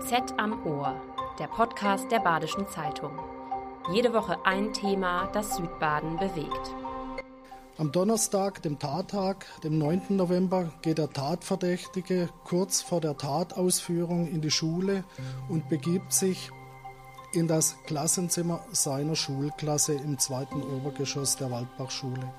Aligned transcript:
BZ 0.00 0.34
am 0.38 0.66
Ohr, 0.66 0.94
der 1.38 1.46
Podcast 1.46 2.10
der 2.10 2.20
Badischen 2.20 2.66
Zeitung. 2.68 3.12
Jede 3.92 4.14
Woche 4.14 4.38
ein 4.46 4.72
Thema, 4.72 5.26
das 5.34 5.56
Südbaden 5.56 6.16
bewegt. 6.16 6.74
Am 7.76 7.92
Donnerstag, 7.92 8.62
dem 8.62 8.78
Tattag, 8.78 9.46
dem 9.62 9.76
9. 9.78 10.16
November, 10.16 10.72
geht 10.80 10.96
der 10.98 11.10
Tatverdächtige 11.10 12.30
kurz 12.44 12.80
vor 12.80 13.02
der 13.02 13.16
Tatausführung 13.18 14.26
in 14.26 14.40
die 14.40 14.50
Schule 14.50 15.04
und 15.48 15.68
begibt 15.68 16.14
sich 16.14 16.50
in 17.34 17.46
das 17.46 17.76
Klassenzimmer 17.84 18.64
seiner 18.72 19.16
Schulklasse 19.16 19.94
im 19.94 20.18
zweiten 20.18 20.62
Obergeschoss 20.62 21.36
der 21.36 21.50
Waldbachschule. 21.50 22.32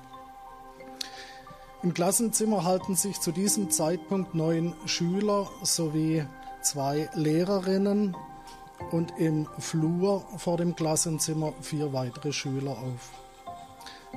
Im 1.84 1.94
Klassenzimmer 1.94 2.64
halten 2.64 2.96
sich 2.96 3.20
zu 3.20 3.30
diesem 3.30 3.70
Zeitpunkt 3.70 4.34
neun 4.34 4.74
Schüler 4.86 5.48
sowie 5.62 6.26
zwei 6.62 7.08
Lehrerinnen 7.14 8.16
und 8.90 9.12
im 9.18 9.46
Flur 9.58 10.24
vor 10.36 10.56
dem 10.56 10.74
Klassenzimmer 10.74 11.52
vier 11.60 11.92
weitere 11.92 12.32
Schüler 12.32 12.72
auf. 12.72 13.10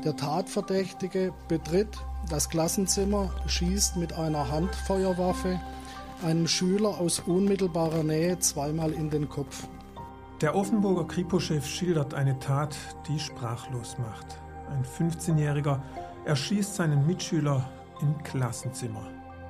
Der 0.04 0.16
Tatverdächtige 0.16 1.34
betritt 1.48 1.98
das 2.30 2.50
Klassenzimmer, 2.50 3.30
schießt 3.48 3.98
mit 3.98 4.14
einer 4.14 4.52
Handfeuerwaffe 4.52 5.60
einem 6.24 6.48
Schüler 6.48 7.00
aus 7.00 7.20
unmittelbarer 7.20 8.04
Nähe 8.04 8.40
zweimal 8.40 8.92
in 8.92 9.10
den 9.10 9.30
Kopf. 9.30 9.68
Der 10.42 10.56
Offenburger 10.56 11.06
Kripo-Chef 11.08 11.66
schildert 11.66 12.14
eine 12.14 12.38
Tat, 12.40 12.76
die 13.08 13.20
sprachlos 13.20 13.98
macht. 13.98 14.38
Ein 14.70 14.84
15-Jähriger 14.84 15.82
erschießt 16.26 16.76
seinen 16.76 17.06
Mitschüler 17.08 17.70
im 18.02 18.22
Klassenzimmer. 18.24 19.08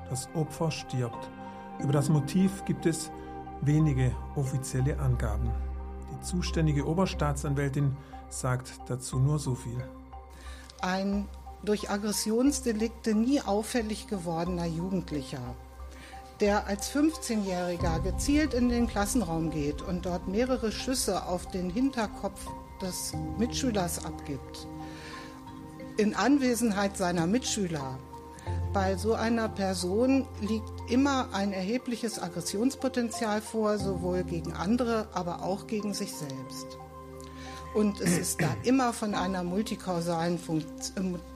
Das 0.09 0.29
Opfer 0.35 0.69
stirbt. 0.69 1.29
Über 1.79 1.91
das 1.91 2.09
Motiv 2.09 2.63
gibt 2.65 2.85
es 2.85 3.11
wenige 3.61 4.15
offizielle 4.35 4.99
Angaben. 4.99 5.51
Die 6.11 6.21
zuständige 6.21 6.87
Oberstaatsanwältin 6.87 7.95
sagt 8.29 8.71
dazu 8.87 9.19
nur 9.19 9.39
so 9.39 9.55
viel. 9.55 9.83
Ein 10.81 11.27
durch 11.63 11.89
Aggressionsdelikte 11.89 13.15
nie 13.15 13.41
auffällig 13.41 14.07
gewordener 14.07 14.65
Jugendlicher, 14.65 15.55
der 16.39 16.67
als 16.67 16.93
15-Jähriger 16.93 18.01
gezielt 18.01 18.53
in 18.53 18.69
den 18.69 18.87
Klassenraum 18.87 19.49
geht 19.49 19.81
und 19.81 20.05
dort 20.05 20.27
mehrere 20.27 20.71
Schüsse 20.71 21.25
auf 21.25 21.47
den 21.47 21.69
Hinterkopf 21.69 22.45
des 22.81 23.13
Mitschülers 23.37 24.05
abgibt, 24.05 24.67
in 25.97 26.13
Anwesenheit 26.13 26.97
seiner 26.97 27.25
Mitschüler 27.25 27.97
bei 28.73 28.97
so 28.97 29.13
einer 29.13 29.47
Person 29.47 30.27
liegt 30.41 30.91
immer 30.91 31.29
ein 31.31 31.53
erhebliches 31.53 32.21
Aggressionspotenzial 32.21 33.41
vor, 33.41 33.77
sowohl 33.77 34.23
gegen 34.23 34.53
andere, 34.53 35.07
aber 35.13 35.43
auch 35.43 35.67
gegen 35.67 35.93
sich 35.93 36.13
selbst. 36.13 36.77
Und 37.73 37.99
es 37.99 38.17
ist 38.17 38.41
da 38.41 38.55
immer 38.63 38.93
von 38.93 39.15
einer 39.15 39.43
multikausalen 39.43 40.39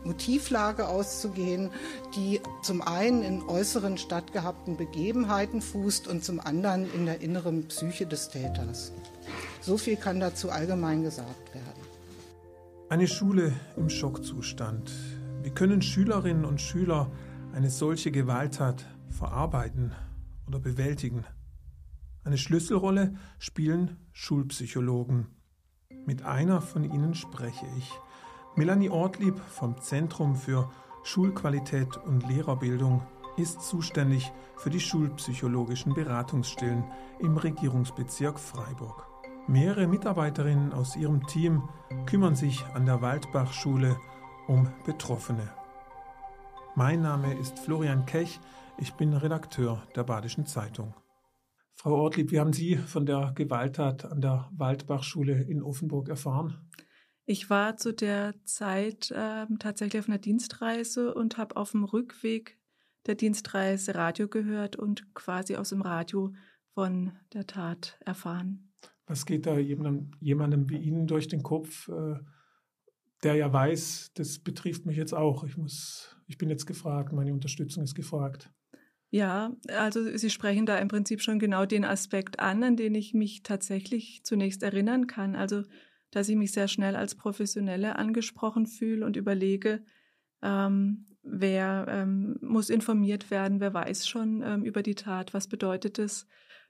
Motivlage 0.04 0.88
auszugehen, 0.88 1.70
die 2.16 2.42
zum 2.62 2.82
einen 2.82 3.24
in 3.24 3.42
äußeren 3.44 3.98
stattgehabten 3.98 4.78
Begebenheiten 4.78 5.62
fußt 5.62 6.08
und 6.08 6.24
zum 6.24 6.40
anderen 6.40 6.92
in 6.94 7.06
der 7.06 7.22
inneren 7.22 7.68
Psyche 7.68 8.06
des 8.06 8.30
Täters. 8.30 8.94
So 9.62 9.78
viel 9.78 9.98
kann 9.98 10.20
dazu 10.20 10.50
allgemein 10.50 11.04
gesagt 11.04 11.54
werden. 11.54 11.84
Eine 12.90 13.08
Schule 13.08 13.54
im 13.78 13.90
Schockzustand. 13.90 14.92
Wie 15.44 15.52
können 15.52 15.82
Schülerinnen 15.82 16.46
und 16.46 16.60
Schüler 16.62 17.10
eine 17.54 17.70
solche 17.70 18.12
Gewalttat 18.12 18.86
verarbeiten 19.10 19.94
oder 20.48 20.60
bewältigen. 20.60 21.26
Eine 22.24 22.38
Schlüsselrolle 22.38 23.16
spielen 23.38 23.98
Schulpsychologen. 24.12 25.28
Mit 26.06 26.24
einer 26.24 26.62
von 26.62 26.84
ihnen 26.84 27.14
spreche 27.16 27.66
ich. 27.78 27.92
Melanie 28.56 28.90
Ortlieb 28.90 29.40
vom 29.40 29.80
Zentrum 29.82 30.36
für 30.36 30.70
Schulqualität 31.04 31.98
und 31.98 32.28
Lehrerbildung 32.28 33.02
ist 33.38 33.62
zuständig 33.62 34.32
für 34.58 34.70
die 34.70 34.80
schulpsychologischen 34.80 35.94
Beratungsstellen 35.94 36.84
im 37.20 37.38
Regierungsbezirk 37.38 38.40
Freiburg. 38.40 39.08
Mehrere 39.48 39.88
Mitarbeiterinnen 39.88 40.74
aus 40.74 40.96
ihrem 40.96 41.26
Team 41.26 41.64
kümmern 42.06 42.36
sich 42.36 42.66
an 42.74 42.86
der 42.86 43.02
Waldbachschule 43.02 43.98
um 44.50 44.68
Betroffene. 44.84 45.48
Mein 46.76 47.02
Name 47.02 47.38
ist 47.40 47.60
Florian 47.60 48.08
Kech, 48.08 48.40
ich 48.80 48.94
bin 48.94 49.14
Redakteur 49.14 49.84
der 49.96 50.04
Badischen 50.04 50.48
Zeitung. 50.48 50.96
Frau 51.76 51.94
Ortlieb, 51.94 52.32
wie 52.32 52.40
haben 52.40 52.52
Sie 52.52 52.76
von 52.76 53.06
der 53.06 53.32
Gewalttat 53.36 54.06
an 54.06 54.22
der 54.22 54.50
Waldbachschule 54.52 55.44
in 55.44 55.62
Offenburg 55.62 56.10
erfahren? 56.10 56.68
Ich 57.28 57.52
war 57.52 57.78
zu 57.78 57.94
der 57.94 58.34
Zeit 58.44 59.12
äh, 59.12 59.46
tatsächlich 59.60 60.02
auf 60.02 60.10
einer 60.10 60.18
Dienstreise 60.18 61.14
und 61.14 61.38
habe 61.38 61.56
auf 61.56 61.72
dem 61.72 61.84
Rückweg 61.84 62.58
der 63.06 63.14
Dienstreise 63.14 63.94
Radio 63.94 64.28
gehört 64.28 64.76
und 64.78 65.14
quasi 65.14 65.58
aus 65.58 65.70
dem 65.70 65.84
Radio 65.84 66.34
von 66.74 67.12
der 67.34 67.46
Tat 67.46 68.00
erfahren. 68.04 68.72
Was 69.06 69.28
geht 69.28 69.46
da 69.46 69.60
jemandem, 69.60 70.12
jemandem 70.20 70.70
wie 70.72 70.80
Ihnen 70.80 71.06
durch 71.06 71.28
den 71.28 71.44
Kopf? 71.44 71.88
Äh, 71.90 72.16
der 73.24 73.36
ja 73.36 73.52
weiß, 73.52 74.12
das 74.14 74.40
betrifft 74.40 74.86
mich 74.86 74.98
jetzt 74.98 75.14
auch. 75.14 75.44
Ich 75.44 75.58
muss, 75.58 76.16
ich 76.28 76.38
bin 76.38 76.50
jetzt 76.50 76.66
gefragt, 76.66 77.14
meine 77.14 77.34
Unterstützung 77.34 77.84
ist 77.84 77.96
gefragt. 77.96 78.52
Ja, 79.12 79.56
also 79.68 80.18
Sie 80.18 80.30
sprechen 80.30 80.66
da 80.66 80.78
im 80.78 80.88
Prinzip 80.88 81.22
schon 81.22 81.40
genau 81.40 81.66
den 81.66 81.84
Aspekt 81.84 82.40
an, 82.40 82.64
an 82.64 82.76
den 82.76 82.94
ich 82.94 83.14
mich 83.14 83.42
tatsächlich 83.42 84.22
zunächst 84.24 84.62
erinnern 84.62 85.08
kann. 85.08 85.36
Also, 85.36 85.64
dass 86.12 86.30
ich 86.30 86.36
mich 86.36 86.52
sehr 86.52 86.68
schnell 86.68 86.96
als 86.96 87.16
Professionelle 87.16 87.96
angesprochen 87.96 88.68
fühle 88.68 89.06
und 89.06 89.16
überlege, 89.16 89.84
ähm, 90.44 91.08
wer 91.24 91.86
ähm, 91.90 92.38
muss 92.42 92.70
informiert 92.70 93.32
werden, 93.32 93.60
wer 93.60 93.74
weiß 93.74 94.08
schon 94.08 94.44
ähm, 94.44 94.64
über 94.64 94.84
die 94.84 94.96
Tat, 94.96 95.34
was 95.34 95.48
bedeutet 95.48 96.00
es, 96.00 96.28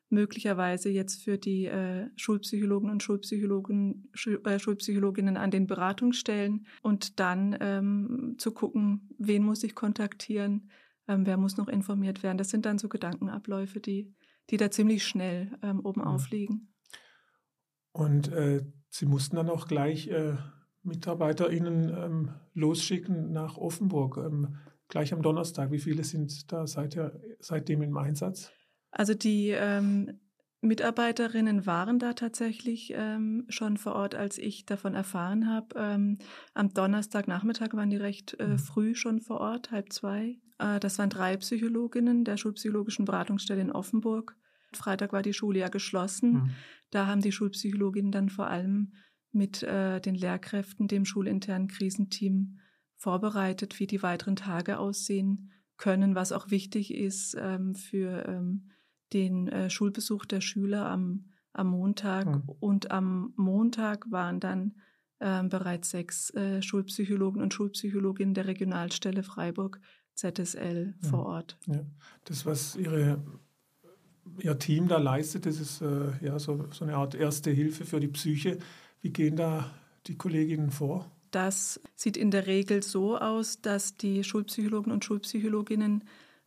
möglicherweise 0.10 0.90
jetzt 0.90 1.24
für 1.24 1.38
die 1.38 1.66
äh, 1.66 2.10
Schulpsychologen 2.16 2.90
und 2.90 3.04
Schulpsychologen, 3.04 4.10
Schul, 4.14 4.42
äh, 4.46 4.60
Schulpsychologinnen 4.60 5.38
an 5.38 5.52
den 5.52 5.68
Beratungsstellen 5.68 6.66
und 6.82 7.20
dann 7.20 7.58
ähm, 7.60 8.36
zu 8.38 8.52
gucken, 8.52 9.10
wen 9.18 9.44
muss 9.44 9.64
ich 9.64 9.76
kontaktieren, 9.76 10.70
ähm, 11.08 11.26
wer 11.26 11.38
muss 11.38 11.58
noch 11.58 11.68
informiert 11.68 12.24
werden. 12.24 12.38
Das 12.38 12.50
sind 12.50 12.66
dann 12.66 12.80
so 12.80 12.90
Gedankenabläufe, 12.90 13.80
die, 13.80 14.14
die 14.50 14.58
da 14.58 14.72
ziemlich 14.72 15.06
schnell 15.06 15.58
ähm, 15.62 15.80
oben 15.82 16.02
mhm. 16.02 16.08
aufliegen. 16.08 16.74
Und 17.92 18.32
äh, 18.32 18.64
Sie 18.90 19.06
mussten 19.06 19.36
dann 19.36 19.50
auch 19.50 19.68
gleich 19.68 20.08
äh, 20.08 20.36
MitarbeiterInnen 20.84 21.90
ähm, 21.96 22.32
losschicken 22.54 23.32
nach 23.32 23.58
Offenburg, 23.58 24.18
ähm, 24.18 24.58
gleich 24.88 25.14
am 25.14 25.22
Donnerstag. 25.22 25.72
Wie 25.72 25.80
viele 25.80 26.04
sind 26.04 26.52
da 26.52 26.66
seither, 26.66 27.20
seitdem 27.40 27.84
im 27.84 27.98
Einsatz? 27.98 28.52
Also 28.92 29.14
die 29.14 29.50
ähm, 29.50 30.20
Mitarbeiterinnen 30.62 31.66
waren 31.66 32.00
da 32.00 32.14
tatsächlich 32.14 32.92
ähm, 32.96 33.46
schon 33.48 33.78
vor 33.78 33.94
Ort, 33.94 34.16
als 34.16 34.38
ich 34.38 34.66
davon 34.66 34.94
erfahren 34.94 35.48
habe. 35.48 35.68
Ähm, 35.78 36.18
am 36.54 36.74
Donnerstagnachmittag 36.74 37.74
waren 37.74 37.90
die 37.90 37.98
recht 37.98 38.38
äh, 38.40 38.48
mhm. 38.48 38.60
früh 38.60 38.96
schon 38.96 39.22
vor 39.22 39.40
Ort, 39.40 39.72
halb 39.72 39.94
zwei. 39.94 40.38
Äh, 40.58 40.80
das 40.80 41.00
waren 41.00 41.10
drei 41.10 41.38
Psychologinnen 41.38 42.26
der 42.26 42.36
Schulpsychologischen 42.36 43.06
Beratungsstelle 43.06 43.62
in 43.62 43.72
Offenburg. 43.72 44.36
Freitag 44.74 45.14
war 45.14 45.22
die 45.22 45.34
Schule 45.34 45.60
ja 45.60 45.70
geschlossen. 45.70 46.34
Mhm. 46.34 46.50
Da 46.92 47.08
haben 47.08 47.22
die 47.22 47.32
Schulpsychologinnen 47.32 48.12
dann 48.12 48.30
vor 48.30 48.48
allem 48.48 48.94
mit 49.32 49.64
äh, 49.64 50.02
den 50.02 50.16
Lehrkräften, 50.16 50.88
dem 50.88 51.06
schulinternen 51.06 51.68
Krisenteam 51.68 52.60
vorbereitet, 52.98 53.80
wie 53.80 53.88
die 53.88 54.04
weiteren 54.04 54.36
Tage 54.36 54.78
aussehen 54.78 55.52
können, 55.78 56.16
was 56.16 56.34
auch 56.34 56.52
wichtig 56.52 56.94
ist 56.94 57.38
ähm, 57.40 57.76
für 57.76 58.26
ähm, 58.28 58.72
den 59.14 59.48
äh, 59.48 59.70
Schulbesuch 59.70 60.26
der 60.26 60.42
Schüler 60.42 60.86
am, 60.88 61.26
am 61.54 61.68
Montag. 61.68 62.28
Mhm. 62.28 62.44
Und 62.60 62.92
am 62.92 63.34
Montag 63.36 64.12
waren 64.12 64.40
dann 64.40 64.76
äh, 65.20 65.44
bereits 65.44 65.90
sechs 65.90 66.30
äh, 66.32 66.62
Schulpsychologen 66.62 67.42
und 67.42 67.54
Schulpsychologinnen 67.54 68.34
der 68.34 68.48
Regionalstelle 68.48 69.24
Freiburg 69.24 69.80
ZSL 70.16 70.96
mhm. 71.02 71.06
vor 71.06 71.26
Ort. 71.26 71.58
Ja. 71.68 71.86
Das, 72.26 72.46
was 72.46 72.76
Ihre, 72.76 73.22
Ihr 74.42 74.60
Team 74.60 74.88
da 74.88 74.98
leistet, 74.98 75.46
das 75.46 75.60
ist 75.60 75.82
äh, 75.82 76.12
ja 76.22 76.40
so, 76.40 76.68
so 76.72 76.86
eine 76.86 76.96
Art 76.96 77.16
erste 77.16 77.52
Hilfe 77.52 77.86
für 77.86 78.00
die 78.00 78.08
Psyche. 78.08 78.58
Wie 79.02 79.12
gehen 79.12 79.36
da 79.36 79.70
die 80.08 80.18
Kolleginnen 80.18 80.72
vor? 80.72 81.10
Das 81.32 81.80
sieht 81.96 82.18
in 82.18 82.32
der 82.32 82.48
Regel 82.48 82.82
so 82.82 83.18
aus, 83.18 83.62
dass 83.62 83.96
die 83.96 84.24
Schulpsychologen 84.24 84.92
und 84.92 85.06
Schulpsychologinnen 85.06 86.04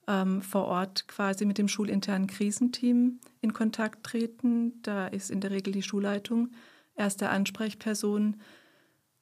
ähm, 0.09 0.43
vor 0.43 0.67
Ort 0.67 1.07
quasi 1.09 1.45
mit 1.45 1.59
dem 1.59 1.69
schulinternen 1.69 2.27
Krisenteam 2.27 3.21
in 3.41 3.53
Kontakt 3.53 4.05
treten. 4.05 4.83
Da 4.83 5.07
ist 5.07 5.31
in 5.31 5.41
der 5.41 5.51
Regel 5.51 5.73
die 5.73 5.83
Schulleitung 5.83 6.51
erste 6.95 7.29
Ansprechperson, 7.31 8.37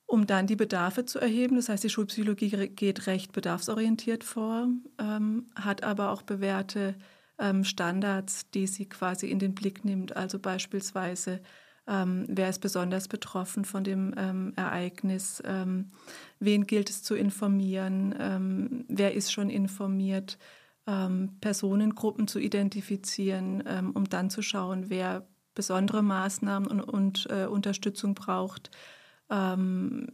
um 0.06 0.27
dann 0.27 0.47
die 0.47 0.56
Bedarfe 0.56 1.05
zu 1.05 1.19
erheben. 1.19 1.56
Das 1.56 1.69
heißt, 1.69 1.85
die 1.85 1.91
Schulpsychologie 1.91 2.69
geht 2.69 3.06
recht 3.06 3.32
bedarfsorientiert 3.32 4.25
vor, 4.25 4.69
ähm, 4.99 5.50
hat 5.55 5.85
aber 5.85 6.11
auch 6.11 6.23
bewährte 6.23 6.97
ähm, 7.38 7.65
Standards, 7.65 8.50
die 8.50 8.67
sie 8.67 8.88
quasi 8.88 9.29
in 9.29 9.38
den 9.38 9.55
Blick 9.55 9.85
nimmt. 9.85 10.17
Also 10.17 10.38
beispielsweise, 10.38 11.41
ähm, 11.87 12.27
wer 12.29 12.50
ist 12.50 12.61
besonders 12.61 13.09
betroffen 13.09 13.65
von 13.65 13.85
dem 13.85 14.15
ähm, 14.17 14.53
Ereignis, 14.56 15.43
ähm, 15.47 15.93
wen 16.38 16.67
gilt 16.67 16.91
es 16.91 17.03
zu 17.03 17.15
informieren, 17.15 18.15
ähm, 18.19 18.85
wer 18.88 19.15
ist 19.15 19.32
schon 19.32 19.49
informiert, 19.49 20.38
ähm, 20.87 21.37
Personengruppen 21.41 22.29
zu 22.29 22.38
identifizieren, 22.38 23.62
um 23.94 24.09
dann 24.09 24.31
zu 24.31 24.43
schauen, 24.43 24.88
wer 24.88 25.27
besondere 25.55 26.03
Maßnahmen 26.03 26.69
und, 26.69 26.81
und 26.81 27.27
äh, 27.31 27.47
Unterstützung 27.47 28.15
braucht 28.15 28.71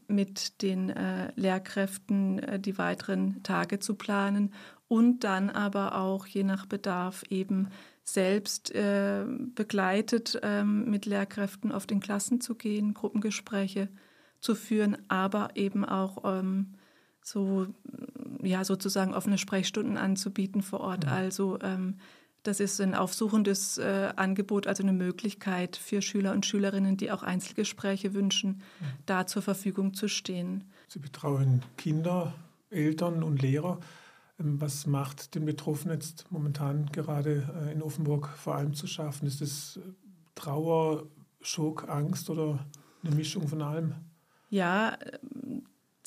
mit 0.09 0.61
den 0.61 0.91
äh, 0.91 1.33
Lehrkräften 1.37 2.39
äh, 2.39 2.61
die 2.61 2.77
weiteren 2.77 3.43
Tage 3.43 3.79
zu 3.79 3.95
planen 3.95 4.53
und 4.89 5.25
dann 5.25 5.49
aber 5.49 5.97
auch 5.97 6.27
je 6.27 6.45
nach 6.45 6.67
Bedarf 6.67 7.25
eben 7.31 7.69
selbst 8.05 8.75
äh, 8.75 9.25
begleitet 9.55 10.39
ähm, 10.43 10.89
mit 10.91 11.07
Lehrkräften 11.07 11.73
auf 11.73 11.87
den 11.87 12.01
Klassen 12.01 12.41
zu 12.41 12.55
gehen, 12.55 12.95
Gruppengespräche 12.95 13.89
zu 14.41 14.55
führen, 14.55 14.97
aber 15.09 15.49
eben 15.55 15.85
auch 15.85 16.19
ähm, 16.25 16.75
so 17.21 17.67
ja 18.47 18.65
sozusagen 18.65 19.15
offene 19.15 19.39
Sprechstunden 19.39 19.97
anzubieten 19.97 20.63
vor 20.63 20.81
Ort. 20.81 21.07
Mhm. 21.07 21.13
Also 21.13 21.59
ähm, 21.63 21.97
das 22.47 22.61
ist 22.61 22.81
ein 22.81 22.95
aufsuchendes 22.95 23.79
äh, 23.79 24.13
Angebot, 24.15 24.67
also 24.67 24.83
eine 24.83 24.93
Möglichkeit 24.93 25.77
für 25.77 26.01
Schüler 26.01 26.33
und 26.33 26.47
Schülerinnen, 26.47 26.97
die 26.97 27.11
auch 27.11 27.23
Einzelgespräche 27.23 28.15
wünschen, 28.15 28.63
mhm. 28.81 28.85
da 29.05 29.27
zur 29.27 29.43
Verfügung 29.43 29.95
zu 29.95 30.09
stehen. 30.09 30.65
Sie 30.87 31.01
betreuen 31.01 31.63
Kinder, 31.77 32.35
Eltern 32.71 33.23
und 33.23 33.43
Lehrer. 33.43 33.81
Ähm, 34.39 34.61
was 34.61 34.87
macht 34.87 35.35
den 35.35 35.45
Betroffenen 35.45 35.95
jetzt 35.95 36.31
momentan 36.31 36.87
gerade 36.93 37.49
äh, 37.67 37.73
in 37.73 37.83
Offenburg 37.83 38.29
vor 38.29 38.55
allem 38.55 38.75
zu 38.75 38.87
schaffen? 38.87 39.27
Ist 39.27 39.43
es 39.43 39.79
äh, 39.79 39.81
Trauer, 40.37 41.05
Schock, 41.41 41.89
Angst 41.89 42.31
oder 42.31 42.65
eine 43.05 43.15
Mischung 43.15 43.49
von 43.49 43.63
allem? 43.63 43.95
Ja, 44.51 44.97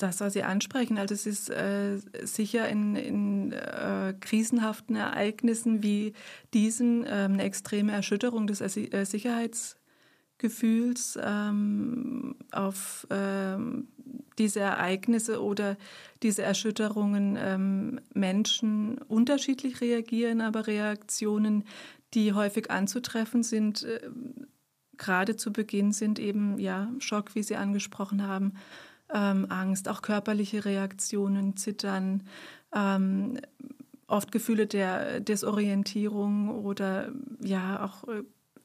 das, 0.02 0.20
was 0.20 0.32
Sie 0.32 0.42
ansprechen, 0.42 0.98
also 0.98 1.14
es 1.14 1.26
ist 1.26 1.50
äh, 1.50 1.98
sicher 2.22 2.68
in, 2.68 2.96
in 2.96 3.52
äh, 3.52 4.14
krisenhaften 4.18 4.96
Ereignissen 4.96 5.82
wie 5.82 6.14
diesen 6.54 7.04
äh, 7.04 7.28
eine 7.30 7.42
extreme 7.42 7.92
Erschütterung 7.92 8.46
des 8.46 8.60
äh, 8.60 9.04
Sicherheitsgefühls 9.04 11.18
ähm, 11.22 12.36
auf 12.50 13.06
ähm, 13.10 13.88
diese 14.38 14.60
Ereignisse 14.60 15.42
oder 15.42 15.76
diese 16.22 16.42
Erschütterungen 16.42 17.36
ähm, 17.38 18.00
Menschen 18.14 18.98
unterschiedlich 18.98 19.80
reagieren, 19.80 20.40
aber 20.40 20.66
Reaktionen, 20.66 21.64
die 22.14 22.32
häufig 22.32 22.70
anzutreffen 22.70 23.42
sind, 23.42 23.84
äh, 23.84 24.00
gerade 24.96 25.36
zu 25.36 25.52
Beginn 25.52 25.92
sind 25.92 26.18
eben 26.18 26.58
ja 26.58 26.90
Schock, 26.98 27.34
wie 27.34 27.42
Sie 27.42 27.56
angesprochen 27.56 28.26
haben, 28.26 28.54
ähm, 29.12 29.46
Angst, 29.48 29.88
auch 29.88 30.02
körperliche 30.02 30.64
Reaktionen, 30.64 31.56
Zittern, 31.56 32.24
ähm, 32.74 33.38
oft 34.06 34.32
Gefühle 34.32 34.66
der 34.66 35.20
Desorientierung 35.20 36.64
oder 36.64 37.12
ja 37.42 37.84
auch 37.84 38.08
äh, 38.08 38.22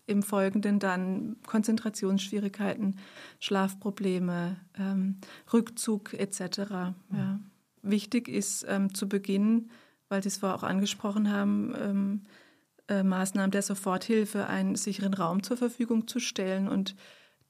im 0.08 0.24
Folgenden 0.24 0.80
dann 0.80 1.38
Konzentrationsschwierigkeiten, 1.48 2.98
Schlafprobleme, 3.40 4.58
ähm, 4.78 5.18
Rückzug 5.52 6.14
etc. 6.14 6.42
Ja. 7.12 7.40
Wichtig 7.82 8.28
ist 8.28 8.66
ähm, 8.68 8.94
zu 8.94 9.10
Beginn, 9.10 9.70
weil 10.10 10.22
Sie 10.22 10.30
es 10.30 10.38
vorher 10.38 10.58
auch 10.58 10.64
angesprochen 10.64 11.32
haben, 11.32 11.74
ähm, 11.80 12.22
äh, 12.88 13.04
Maßnahmen 13.04 13.52
der 13.52 13.64
Soforthilfe 13.64 14.48
einen 14.48 14.76
sicheren 14.76 15.14
Raum 15.14 15.42
zur 15.42 15.58
Verfügung 15.58 16.08
zu 16.08 16.20
stellen 16.20 16.68
und 16.68 16.96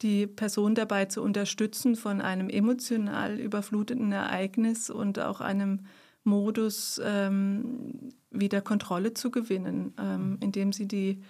die 0.02 0.28
Person 0.28 0.76
dabei 0.76 1.06
zu 1.06 1.22
unterstützen, 1.22 1.96
von 1.96 2.22
einem 2.22 2.50
emotional 2.50 3.40
überfluteten 3.40 4.12
Ereignis 4.12 4.90
und 4.90 5.20
auch 5.20 5.42
einem 5.42 5.86
Modus 6.24 7.00
ähm, 7.04 8.12
wieder 8.32 8.62
Kontrolle 8.62 9.14
zu 9.14 9.32
gewinnen, 9.32 9.94
ähm, 10.00 10.38
indem 10.42 10.74
sie 10.74 10.88
die 10.88 11.22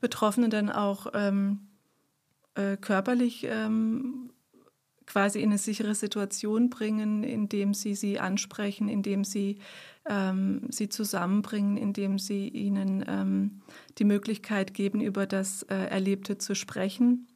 Betroffenen 0.00 0.50
dann 0.50 0.70
auch 0.70 1.08
ähm, 1.14 1.68
äh, 2.54 2.76
körperlich 2.76 3.46
ähm, 3.48 4.30
quasi 5.04 5.40
in 5.40 5.50
eine 5.50 5.58
sichere 5.58 5.94
Situation 5.94 6.70
bringen, 6.70 7.22
indem 7.22 7.74
sie 7.74 7.94
sie 7.94 8.18
ansprechen, 8.18 8.88
indem 8.88 9.24
sie 9.24 9.58
ähm, 10.08 10.62
sie 10.70 10.88
zusammenbringen, 10.88 11.76
indem 11.76 12.18
sie 12.18 12.48
ihnen 12.48 13.04
ähm, 13.06 13.62
die 13.98 14.04
Möglichkeit 14.04 14.74
geben, 14.74 15.00
über 15.00 15.26
das 15.26 15.64
äh, 15.64 15.74
Erlebte 15.74 16.38
zu 16.38 16.54
sprechen 16.54 17.26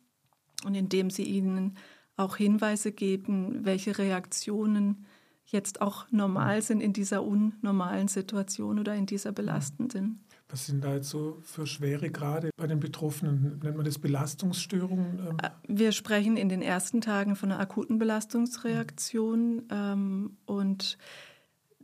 und 0.64 0.74
indem 0.74 1.10
sie 1.10 1.24
ihnen 1.24 1.76
auch 2.16 2.36
Hinweise 2.36 2.92
geben, 2.92 3.64
welche 3.64 3.98
Reaktionen 3.98 5.06
jetzt 5.46 5.80
auch 5.80 6.06
normal 6.10 6.62
sind 6.62 6.80
in 6.80 6.92
dieser 6.92 7.24
unnormalen 7.24 8.08
Situation 8.08 8.78
oder 8.78 8.94
in 8.94 9.06
dieser 9.06 9.32
belastenden. 9.32 10.24
Was 10.48 10.66
sind 10.66 10.84
da 10.84 10.94
jetzt 10.94 11.08
so 11.08 11.38
für 11.42 11.66
schwere 11.66 12.10
Grade 12.10 12.50
bei 12.56 12.66
den 12.66 12.80
Betroffenen? 12.80 13.60
Nennt 13.62 13.76
man 13.76 13.84
das 13.84 13.98
Belastungsstörungen? 13.98 15.18
Ähm? 15.18 15.36
Äh, 15.42 15.50
wir 15.68 15.92
sprechen 15.92 16.36
in 16.36 16.48
den 16.48 16.62
ersten 16.62 17.00
Tagen 17.00 17.36
von 17.36 17.52
einer 17.52 17.60
akuten 17.60 17.98
Belastungsreaktion 17.98 19.62
ähm, 19.70 20.36
und 20.46 20.98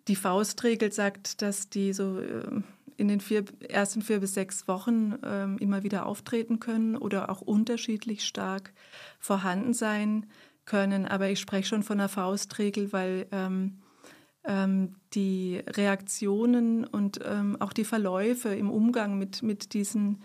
die 0.08 0.16
Faustregel 0.16 0.92
sagt, 0.92 1.42
dass 1.42 1.68
die 1.68 1.92
so 1.92 2.18
äh, 2.18 2.62
in 2.96 3.08
den 3.08 3.20
vier, 3.20 3.44
ersten 3.68 4.02
vier 4.02 4.20
bis 4.20 4.34
sechs 4.34 4.68
Wochen 4.68 5.14
ähm, 5.24 5.58
immer 5.58 5.82
wieder 5.82 6.06
auftreten 6.06 6.60
können 6.60 6.96
oder 6.96 7.30
auch 7.30 7.40
unterschiedlich 7.40 8.24
stark 8.24 8.72
vorhanden 9.18 9.74
sein 9.74 10.26
können. 10.64 11.06
Aber 11.06 11.28
ich 11.28 11.40
spreche 11.40 11.68
schon 11.68 11.82
von 11.82 12.00
einer 12.00 12.08
Faustregel, 12.08 12.92
weil 12.92 13.26
ähm, 13.32 13.78
ähm, 14.44 14.96
die 15.14 15.62
Reaktionen 15.66 16.84
und 16.84 17.20
ähm, 17.24 17.56
auch 17.60 17.72
die 17.72 17.84
Verläufe 17.84 18.54
im 18.54 18.70
Umgang 18.70 19.18
mit, 19.18 19.42
mit 19.42 19.74
diesen 19.74 20.22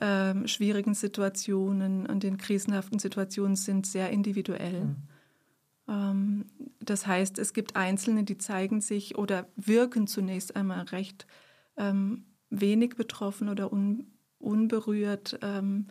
ähm, 0.00 0.46
schwierigen 0.46 0.94
Situationen 0.94 2.06
und 2.06 2.22
den 2.22 2.36
krisenhaften 2.36 2.98
Situationen 2.98 3.56
sind 3.56 3.86
sehr 3.86 4.10
individuell. 4.10 4.84
Mhm. 4.84 4.96
Ähm, 5.88 6.44
das 6.80 7.06
heißt, 7.06 7.38
es 7.38 7.52
gibt 7.52 7.76
Einzelne, 7.76 8.24
die 8.24 8.38
zeigen 8.38 8.80
sich 8.80 9.16
oder 9.16 9.46
wirken 9.56 10.06
zunächst 10.06 10.56
einmal 10.56 10.82
recht 10.86 11.26
ähm, 11.76 12.24
wenig 12.50 12.96
betroffen 12.96 13.48
oder 13.48 13.72
un, 13.72 14.06
unberührt, 14.38 15.38
ähm, 15.42 15.86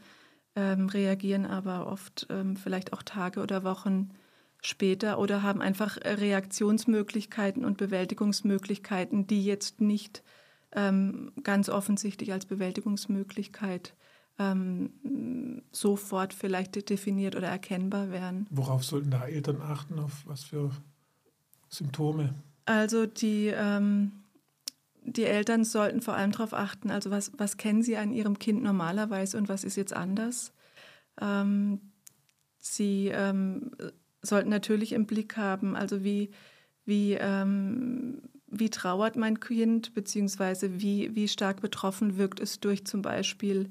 reagieren 0.57 1.45
aber 1.45 1.88
oft 1.88 2.27
vielleicht 2.55 2.93
auch 2.93 3.03
Tage 3.03 3.41
oder 3.41 3.65
Wochen 3.65 4.12
später 4.62 5.19
oder 5.19 5.43
haben 5.43 5.62
einfach 5.62 5.98
Reaktionsmöglichkeiten 5.98 7.65
und 7.65 7.77
Bewältigungsmöglichkeiten, 7.77 9.27
die 9.27 9.43
jetzt 9.43 9.81
nicht 9.81 10.24
ähm, 10.71 11.31
ganz 11.43 11.69
offensichtlich 11.69 12.33
als 12.33 12.45
Bewältigungsmöglichkeit 12.45 13.95
ähm, 14.38 15.63
sofort 15.71 16.33
vielleicht 16.33 16.89
definiert 16.89 17.36
oder 17.36 17.48
erkennbar 17.48 18.12
wären. 18.12 18.48
Worauf 18.50 18.83
sollten 18.83 19.12
da 19.12 19.25
Eltern 19.25 19.62
achten? 19.62 20.00
Auf 20.00 20.25
was 20.25 20.43
für 20.43 20.71
Symptome? 21.69 22.33
Also 22.65 23.05
die, 23.05 23.48
ähm, 23.48 24.12
die 25.05 25.24
Eltern 25.24 25.63
sollten 25.63 26.01
vor 26.01 26.15
allem 26.15 26.31
darauf 26.31 26.53
achten, 26.53 26.91
also 26.91 27.12
was, 27.12 27.31
was 27.38 27.57
kennen 27.57 27.83
sie 27.83 27.97
an 27.97 28.12
ihrem 28.12 28.39
Kind 28.39 28.63
normalerweise 28.63 29.38
und 29.38 29.47
was 29.47 29.63
ist 29.63 29.75
jetzt 29.75 29.93
anders. 29.93 30.53
Ähm, 31.21 31.79
sie 32.57 33.09
ähm, 33.13 33.71
sollten 34.21 34.50
natürlich 34.50 34.93
im 34.93 35.05
Blick 35.05 35.38
haben, 35.38 35.75
also 35.75 36.03
wie, 36.03 36.31
wie, 36.85 37.13
ähm, 37.13 38.24
wie 38.47 38.69
trauert 38.69 39.15
mein 39.15 39.39
Kind, 39.39 39.93
beziehungsweise 39.93 40.81
wie, 40.81 41.15
wie 41.15 41.27
stark 41.27 41.62
betroffen 41.62 42.17
wirkt 42.17 42.39
es 42.39 42.59
durch 42.59 42.85
zum 42.85 43.01
Beispiel 43.01 43.69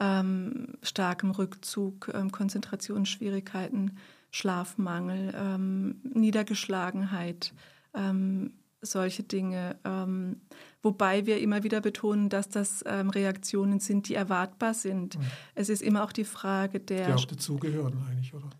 ähm, 0.00 0.74
starkem 0.82 1.32
Rückzug, 1.32 2.10
ähm, 2.14 2.30
Konzentrationsschwierigkeiten, 2.30 3.98
Schlafmangel, 4.30 5.32
ähm, 5.34 6.00
Niedergeschlagenheit, 6.04 7.52
ähm, 7.94 8.52
solche 8.80 9.22
Dinge. 9.22 9.76
Ähm, 9.84 10.40
wobei 10.82 11.26
wir 11.26 11.40
immer 11.40 11.62
wieder 11.62 11.80
betonen, 11.80 12.28
dass 12.28 12.48
das 12.48 12.84
ähm, 12.86 13.10
Reaktionen 13.10 13.80
sind, 13.80 14.08
die 14.08 14.14
erwartbar 14.14 14.74
sind. 14.74 15.18
Mhm. 15.18 15.22
Es 15.54 15.68
ist 15.68 15.82
immer 15.82 16.04
auch 16.04 16.12
die 16.12 16.24
Frage 16.24 16.80
der. 16.80 17.06
Die 17.06 17.12
auch 17.12 17.24
dazugehören 17.24 17.98
eigentlich, 18.08 18.34
oder? 18.34 18.50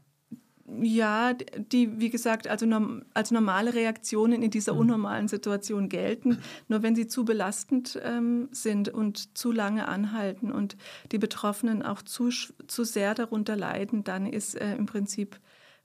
Ja, 0.83 1.33
die, 1.33 1.99
wie 1.99 2.11
gesagt, 2.11 2.47
also 2.47 2.67
norm, 2.67 3.03
als 3.15 3.31
normale 3.31 3.73
Reaktionen 3.73 4.43
in 4.43 4.51
dieser 4.51 4.75
mhm. 4.75 4.81
unnormalen 4.81 5.27
Situation 5.27 5.89
gelten. 5.89 6.39
Nur 6.69 6.83
wenn 6.83 6.95
sie 6.95 7.07
zu 7.07 7.25
belastend 7.25 7.99
ähm, 8.05 8.49
sind 8.53 8.91
und 8.91 9.37
zu 9.39 9.51
lange 9.51 9.89
anhalten 9.89 10.53
und 10.53 10.77
die 11.11 11.19
Betroffenen 11.19 11.83
auch 11.83 12.03
zu, 12.03 12.29
zu 12.29 12.85
sehr 12.85 13.15
darunter 13.15 13.57
leiden, 13.57 14.05
dann 14.05 14.27
ist 14.27 14.57
äh, 14.57 14.75
im 14.77 14.85
Prinzip 14.85 15.41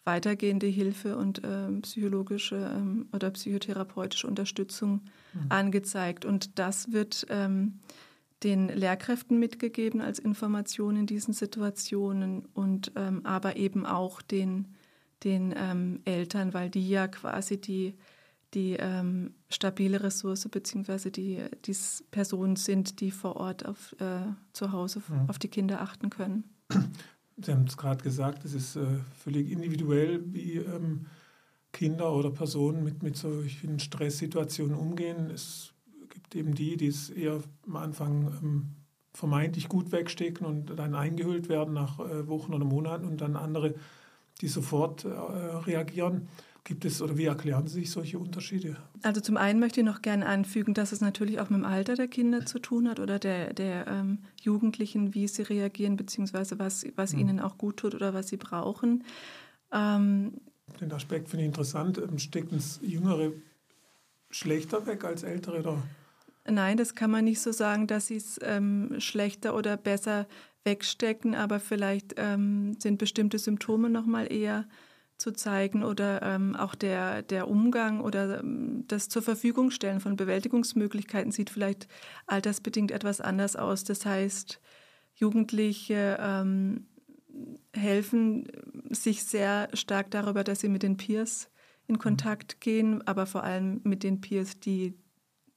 weitergehende 0.06 0.68
Hilfe 0.68 1.18
und 1.18 1.44
äh, 1.44 1.72
psychologische 1.82 2.56
ähm, 2.76 3.08
oder 3.14 3.32
psychotherapeutische 3.32 4.28
Unterstützung 4.28 5.02
mhm. 5.34 5.46
angezeigt. 5.50 6.26
Und 6.26 6.60
das 6.60 6.92
wird 6.92 7.26
ähm, 7.30 7.80
den 8.44 8.68
Lehrkräften 8.68 9.40
mitgegeben 9.40 10.02
als 10.02 10.20
Information 10.20 10.98
in 10.98 11.06
diesen 11.06 11.34
Situationen 11.34 12.46
und 12.54 12.92
ähm, 12.96 13.26
aber 13.26 13.56
eben 13.56 13.86
auch 13.86 14.22
den, 14.22 14.68
den 15.24 15.54
ähm, 15.58 16.02
Eltern, 16.06 16.54
weil 16.54 16.70
die 16.70 16.88
ja 16.90 17.08
quasi 17.08 17.60
die, 17.60 17.96
die 18.54 18.76
ähm, 18.80 19.34
stabile 19.50 20.04
Ressource 20.04 20.48
bzw. 20.50 21.10
die, 21.10 21.42
die 21.66 21.76
Personen 22.12 22.58
sind, 22.58 23.00
die 23.00 23.12
vor 23.12 23.38
Ort 23.38 23.66
auf, 23.66 23.96
äh, 24.00 24.26
zu 24.52 24.74
Hause 24.74 25.02
mhm. 25.08 25.30
auf 25.30 25.40
die 25.40 25.48
Kinder 25.48 25.82
achten 25.82 26.10
können. 26.10 26.44
Sie 27.38 27.52
haben 27.52 27.66
es 27.66 27.78
gerade 27.78 28.04
gesagt, 28.04 28.46
es 28.46 28.54
ist 28.54 28.76
äh, 28.76 29.00
völlig 29.18 29.52
individuell, 29.52 30.22
wie 30.34 30.58
ähm, 30.58 31.08
Kinder 31.72 32.14
oder 32.14 32.30
Personen 32.30 32.84
mit, 32.84 33.02
mit 33.02 33.18
solchen 33.18 33.80
Stresssituationen 33.80 34.78
umgehen. 34.78 35.32
Es 35.32 35.74
gibt 36.10 36.36
eben 36.36 36.54
die, 36.54 36.78
die 36.78 36.88
es 36.88 37.10
eher 37.10 37.42
am 37.66 37.76
Anfang 37.76 38.28
ähm, 38.42 38.76
vermeintlich 39.14 39.70
gut 39.70 39.92
wegstecken 39.92 40.46
und 40.46 40.78
dann 40.78 40.96
eingehüllt 40.96 41.50
werden 41.50 41.74
nach 41.74 42.00
äh, 42.00 42.28
Wochen 42.28 42.54
oder 42.54 42.66
Monaten 42.66 43.06
und 43.06 43.22
dann 43.22 43.36
andere, 43.36 43.76
die 44.42 44.48
sofort 44.48 45.06
äh, 45.06 45.10
reagieren. 45.10 46.28
Gibt 46.66 46.86
es 46.86 47.02
oder 47.02 47.18
wie 47.18 47.26
erklären 47.26 47.68
Sie 47.68 47.82
sich 47.82 47.92
solche 47.92 48.18
Unterschiede? 48.18 48.78
Also 49.02 49.20
zum 49.20 49.36
einen 49.36 49.60
möchte 49.60 49.82
ich 49.82 49.86
noch 49.86 50.02
gerne 50.02 50.26
anfügen, 50.26 50.74
dass 50.74 50.94
es 50.94 51.02
natürlich 51.02 51.42
auch 51.42 51.50
mit 51.50 51.60
dem 51.60 51.66
Alter 51.66 51.96
der 51.96 52.08
Kinder 52.08 52.46
zu 52.46 52.58
tun 52.60 52.88
hat 52.88 53.02
oder 53.02 53.20
der, 53.20 53.54
der 53.54 53.86
ähm, 53.88 54.20
Jugendlichen, 54.42 55.14
wie 55.14 55.28
sie 55.28 55.42
reagieren, 55.42 55.98
beziehungsweise 55.98 56.60
was, 56.60 56.86
was 56.96 57.12
hm. 57.12 57.20
ihnen 57.20 57.40
auch 57.42 57.58
gut 57.58 57.78
tut 57.78 57.96
oder 57.96 58.14
was 58.14 58.30
sie 58.30 58.38
brauchen. 58.38 59.04
Ähm, 59.74 60.40
Den 60.80 60.94
Aspekt 60.94 61.28
finde 61.28 61.44
ich 61.44 61.48
interessant. 61.48 61.98
Ähm, 61.98 62.18
stecken 62.18 62.56
es 62.56 62.80
Jüngere 62.82 63.34
schlechter 64.30 64.86
weg 64.86 65.04
als 65.04 65.24
Ältere? 65.24 65.60
Oder? 65.60 65.84
Nein, 66.46 66.78
das 66.78 66.96
kann 66.96 67.12
man 67.12 67.26
nicht 67.26 67.42
so 67.42 67.52
sagen, 67.52 67.88
dass 67.88 68.08
sie 68.08 68.18
es 68.18 68.40
ähm, 68.42 68.96
schlechter 69.00 69.54
oder 69.54 69.76
besser 69.76 70.28
wegstecken, 70.64 71.36
aber 71.36 71.60
vielleicht 71.60 72.14
ähm, 72.16 72.78
sind 72.80 73.00
bestimmte 73.00 73.38
Symptome 73.38 73.90
noch 73.90 74.06
mal 74.06 74.32
eher 74.32 74.66
zu 75.24 75.32
zeigen 75.32 75.84
oder 75.84 76.22
ähm, 76.22 76.54
auch 76.56 76.76
der, 76.76 77.22
der 77.22 77.48
Umgang 77.48 78.02
oder 78.02 78.42
ähm, 78.42 78.84
das 78.90 79.08
zur 79.08 79.22
Verfügung 79.22 79.72
stellen 79.72 80.02
von 80.02 80.18
Bewältigungsmöglichkeiten 80.18 81.32
sieht 81.32 81.50
vielleicht 81.50 81.88
altersbedingt 82.28 82.92
etwas 82.92 83.22
anders 83.22 83.56
aus. 83.56 83.86
Das 83.86 84.06
heißt, 84.06 84.60
Jugendliche 85.16 86.18
ähm, 86.20 86.88
helfen 87.74 88.50
sich 88.90 89.24
sehr 89.24 89.70
stark 89.74 90.12
darüber, 90.12 90.44
dass 90.44 90.60
sie 90.60 90.70
mit 90.70 90.84
den 90.84 90.98
Peers 90.98 91.50
in 91.88 92.00
Kontakt 92.00 92.60
gehen, 92.60 93.02
aber 93.08 93.26
vor 93.26 93.44
allem 93.44 93.80
mit 93.86 94.04
den 94.04 94.20
Peers, 94.20 94.60
die 94.60 94.94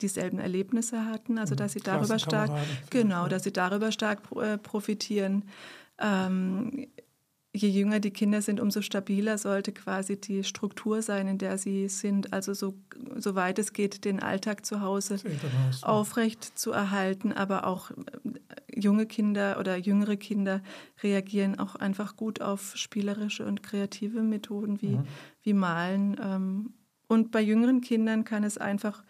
dieselben 0.01 0.39
Erlebnisse 0.39 1.07
hatten, 1.07 1.39
also 1.39 1.57
dass 1.57 1.73
sie 1.73 1.81
darüber 1.81 2.21
stark, 2.21 2.51
genau, 2.91 3.27
dass 3.27 3.43
sie 3.43 3.53
darüber 3.53 3.91
stark 3.91 4.21
äh, 4.37 4.59
profitieren. 4.59 5.45
Ähm, 5.99 6.87
je 7.57 7.69
jünger 7.69 8.01
die 8.01 8.11
Kinder 8.11 8.43
sind, 8.43 8.61
umso 8.61 8.83
stabiler 8.83 9.39
sollte 9.39 9.73
quasi 9.73 10.21
die 10.21 10.45
Struktur 10.45 11.03
sein, 11.03 11.27
in 11.27 11.39
der 11.39 11.59
sie 11.59 11.89
sind. 11.89 12.33
Also 12.33 12.55
so, 12.55 12.75
soweit 13.17 13.59
es 13.59 13.73
geht, 13.73 14.05
den 14.05 14.21
Alltag 14.21 14.67
zu 14.67 14.81
Hause 14.81 15.17
aufrecht 15.83 16.59
zu 16.59 16.73
erhalten. 16.73 17.33
Aber 17.33 17.67
auch 17.67 17.91
äh, 17.91 17.95
junge 18.75 19.07
Kinder 19.07 19.59
oder 19.59 19.77
jüngere 19.77 20.17
Kinder 20.17 20.63
reagieren 21.03 21.59
auch 21.59 21.75
einfach 21.77 22.17
gut 22.17 22.41
auf 22.41 22.77
spielerische 22.77 23.47
und 23.47 23.63
kreative 23.63 24.23
Methoden 24.23 24.81
wie, 24.83 24.97
mhm. 24.97 25.05
wie 25.43 25.55
Malen. 25.55 26.17
Ähm, 26.23 26.75
und 27.09 27.31
bei 27.31 27.41
jüngeren 27.41 27.81
Kindern 27.81 28.25
kann 28.25 28.45
es 28.45 28.59
einfach 28.59 29.03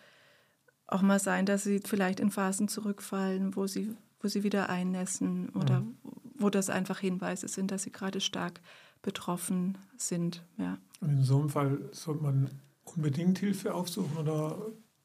auch 0.87 1.03
mal 1.03 1.19
sein, 1.19 1.47
dass 1.47 1.65
sie 1.65 1.81
vielleicht 1.85 2.21
in 2.21 2.31
Phasen 2.31 2.69
zurückfallen, 2.69 3.57
wo 3.57 3.67
sie, 3.67 3.97
wo 4.21 4.29
sie 4.29 4.45
wieder 4.45 4.69
einnässen 4.69 5.49
oder 5.51 5.81
mhm 5.81 5.97
wo 6.39 6.51
das 6.51 6.71
einfach 6.71 6.99
Hinweise 6.99 7.49
sind, 7.49 7.71
dass 7.71 7.83
sie 7.83 7.93
gerade 7.93 8.21
stark 8.21 8.61
betroffen 9.03 9.79
sind. 9.97 10.43
Ja. 10.59 10.79
Und 11.01 11.11
in 11.11 11.25
so 11.25 11.39
einem 11.39 11.49
Fall 11.49 11.79
sollte 11.93 12.23
man 12.23 12.51
unbedingt 12.85 13.39
Hilfe 13.39 13.75
aufsuchen 13.75 14.17
oder 14.17 14.59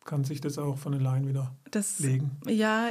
kann 0.06 0.24
sich 0.24 0.42
das 0.42 0.58
auch 0.58 0.78
von 0.78 0.94
allein 0.94 1.28
wieder 1.28 1.56
das, 1.70 2.00
legen? 2.00 2.32
Ja, 2.48 2.90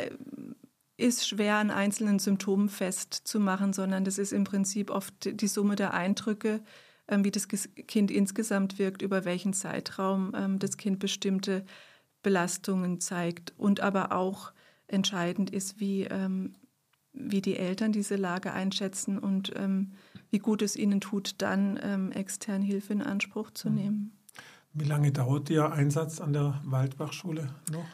ist 0.97 1.27
schwer 1.27 1.57
an 1.57 1.71
einzelnen 1.71 2.19
Symptomen 2.19 2.69
festzumachen, 2.69 3.73
sondern 3.73 4.05
das 4.05 4.19
ist 4.19 4.33
im 4.33 4.45
Prinzip 4.45 4.91
oft 4.91 5.15
die 5.41 5.49
Summe 5.49 5.75
der 5.75 5.95
Eindrücke, 5.95 6.61
ähm, 7.09 7.25
wie 7.25 7.31
das 7.31 7.49
Kind 7.49 8.11
insgesamt 8.11 8.79
wirkt, 8.79 9.03
über 9.03 9.25
welchen 9.25 9.53
Zeitraum 9.53 10.33
ähm, 10.37 10.59
das 10.59 10.77
Kind 10.77 10.99
bestimmte 10.99 11.65
Belastungen 12.23 13.01
zeigt 13.01 13.55
und 13.57 13.81
aber 13.81 14.13
auch 14.13 14.53
entscheidend 14.87 15.51
ist, 15.51 15.81
wie 15.81 16.05
ähm, 16.05 16.53
wie 17.13 17.41
die 17.41 17.57
Eltern 17.57 17.93
diese 17.93 18.17
Lage 18.17 18.53
einschätzen 18.53 19.19
und 19.19 19.53
ähm, 19.57 19.93
wie 20.31 20.39
gut 20.39 20.63
es 20.63 20.77
ihnen 20.77 21.01
tut, 21.01 21.35
dann 21.39 21.79
ähm, 21.83 22.13
extern 22.13 22.63
Hilfe 22.63 22.93
in 22.93 23.03
Anspruch 23.03 23.51
zu 23.51 23.69
mhm. 23.69 23.75
nehmen. 23.75 24.13
Wie 24.73 24.85
lange 24.85 25.11
dauert 25.11 25.51
Ihr 25.51 25.73
Einsatz 25.73 26.21
an 26.21 26.33
der 26.33 26.61
Waldbachschule 26.65 27.49
noch? 27.73 27.85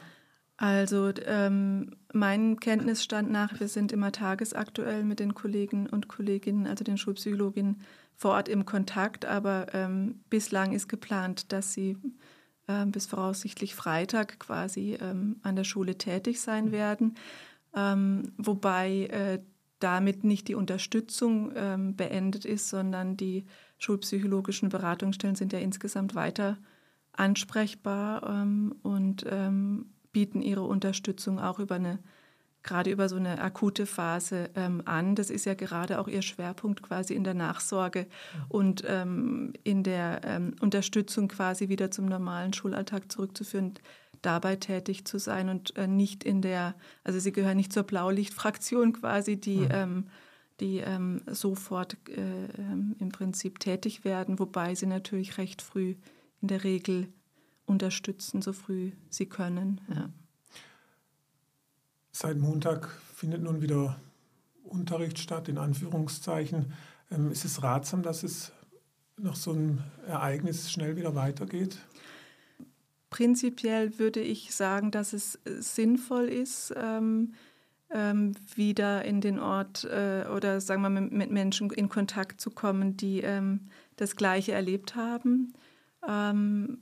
Also 0.57 1.11
ähm, 1.25 1.91
mein 2.13 2.59
Kenntnisstand 2.59 3.31
nach, 3.31 3.59
wir 3.59 3.67
sind 3.67 3.91
immer 3.91 4.11
tagesaktuell 4.11 5.03
mit 5.03 5.19
den 5.19 5.35
Kollegen 5.35 5.87
und 5.87 6.07
Kolleginnen, 6.07 6.65
also 6.65 6.83
den 6.83 6.97
Schulpsychologinnen 6.97 7.81
vor 8.15 8.31
Ort 8.31 8.49
im 8.49 8.65
Kontakt, 8.65 9.25
aber 9.25 9.67
ähm, 9.73 10.21
bislang 10.31 10.73
ist 10.73 10.89
geplant, 10.89 11.51
dass 11.51 11.73
sie 11.73 11.97
äh, 12.65 12.85
bis 12.87 13.05
voraussichtlich 13.05 13.75
Freitag 13.75 14.39
quasi 14.39 14.97
ähm, 14.99 15.37
an 15.43 15.55
der 15.55 15.63
Schule 15.63 15.95
tätig 15.95 16.41
sein 16.41 16.65
mhm. 16.65 16.71
werden 16.71 17.15
ähm, 17.77 18.33
wobei 18.37 19.05
äh, 19.05 19.39
damit 19.79 20.23
nicht 20.23 20.47
die 20.47 20.55
Unterstützung 20.55 21.51
ähm, 21.55 21.95
beendet 21.95 22.43
ist, 22.45 22.69
sondern 22.69 23.15
die 23.15 23.45
schulpsychologischen 23.77 24.69
Beratungsstellen 24.69 25.35
sind 25.35 25.53
ja 25.53 25.59
insgesamt 25.59 26.15
weiter 26.15 26.57
ansprechbar 27.13 28.27
ähm, 28.27 28.75
und 28.81 29.25
ähm, 29.29 29.91
bieten 30.11 30.41
ihre 30.41 30.63
Unterstützung 30.63 31.39
auch 31.39 31.59
über 31.59 31.75
eine 31.75 31.99
gerade 32.63 32.89
über 32.89 33.07
so 33.07 33.15
eine 33.15 33.39
akute 33.39 33.85
Phase 33.85 34.49
ähm, 34.55 34.81
an. 34.83 35.15
Das 35.15 35.29
ist 35.29 35.45
ja 35.45 35.53
gerade 35.53 35.99
auch 35.99 36.07
ihr 36.09 36.21
Schwerpunkt 36.21 36.81
quasi 36.81 37.13
in 37.13 37.23
der 37.23 37.35
Nachsorge 37.35 38.07
und 38.49 38.83
ähm, 38.85 39.53
in 39.63 39.83
der 39.83 40.41
Unterstützung 40.59 41.29
quasi 41.29 41.69
wieder 41.69 41.91
zum 41.91 42.07
normalen 42.07 42.51
Schulalltag 42.51 43.09
zurückzuführen 43.09 43.75
dabei 44.27 44.57
tätig 44.57 45.05
zu 45.05 45.17
sein 45.19 45.47
und 45.47 45.75
äh, 45.77 45.87
nicht 45.87 46.25
in 46.25 46.41
der, 46.41 46.75
also 47.05 47.17
sie 47.17 47.31
gehören 47.31 47.55
nicht 47.55 47.71
zur 47.71 47.83
Blaulichtfraktion 47.83 48.91
quasi, 48.91 49.39
die, 49.39 49.59
mhm. 49.59 49.69
ähm, 49.71 50.07
die 50.59 50.77
ähm, 50.79 51.21
sofort 51.27 51.95
äh, 52.09 52.45
ähm, 52.57 52.97
im 52.99 53.09
Prinzip 53.09 53.59
tätig 53.59 54.03
werden, 54.03 54.37
wobei 54.37 54.75
sie 54.75 54.85
natürlich 54.85 55.37
recht 55.37 55.61
früh 55.61 55.95
in 56.41 56.49
der 56.49 56.65
Regel 56.65 57.07
unterstützen, 57.65 58.41
so 58.41 58.51
früh 58.51 58.91
sie 59.09 59.27
können. 59.27 59.79
Ja. 59.95 60.09
Seit 62.11 62.37
Montag 62.37 62.89
findet 63.15 63.43
nun 63.43 63.61
wieder 63.61 63.97
Unterricht 64.63 65.19
statt, 65.19 65.47
in 65.47 65.57
Anführungszeichen. 65.57 66.73
Ähm, 67.11 67.31
ist 67.31 67.45
es 67.45 67.63
ratsam, 67.63 68.03
dass 68.03 68.23
es 68.23 68.51
nach 69.15 69.37
so 69.37 69.51
einem 69.51 69.79
Ereignis 70.05 70.69
schnell 70.69 70.97
wieder 70.97 71.15
weitergeht? 71.15 71.77
Prinzipiell 73.09 73.99
würde 73.99 74.19
ich 74.19 74.53
sagen, 74.53 74.91
dass 74.91 75.13
es 75.13 75.35
äh, 75.45 75.61
sinnvoll 75.61 76.25
ist, 76.25 76.73
ähm, 76.75 77.33
ähm, 77.89 78.33
wieder 78.55 79.05
in 79.05 79.21
den 79.21 79.39
Ort 79.39 79.85
äh, 79.85 80.25
oder 80.35 80.59
sagen 80.59 80.81
wir 80.81 80.89
mal 80.89 81.01
mit 81.01 81.31
Menschen 81.31 81.69
in 81.69 81.87
Kontakt 81.87 82.41
zu 82.41 82.51
kommen, 82.51 82.97
die 82.97 83.21
ähm, 83.21 83.67
das 83.95 84.17
Gleiche 84.17 84.51
erlebt 84.51 84.95
haben. 84.95 85.53
Ähm, 86.05 86.79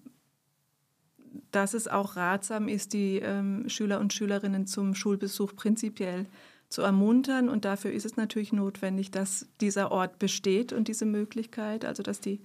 dass 1.51 1.74
es 1.74 1.88
auch 1.88 2.15
ratsam 2.15 2.67
ist, 2.67 2.94
die 2.94 3.17
ähm, 3.17 3.70
Schüler 3.70 4.00
und 4.00 4.13
Schülerinnen 4.13 4.67
zum 4.67 4.96
Schulbesuch 4.96 5.55
prinzipiell 5.55 6.25
zu 6.70 6.82
ermuntern. 6.82 7.50
Und 7.50 7.65
dafür 7.65 7.91
ist 7.91 8.05
es 8.05 8.17
natürlich 8.17 8.51
notwendig, 8.51 9.12
dass 9.12 9.48
dieser 9.62 9.91
Ort 9.91 10.20
besteht 10.20 10.74
und 10.74 10.88
diese 10.88 11.05
Möglichkeit, 11.05 11.86
also 11.86 12.03
dass 12.03 12.20
die 12.20 12.41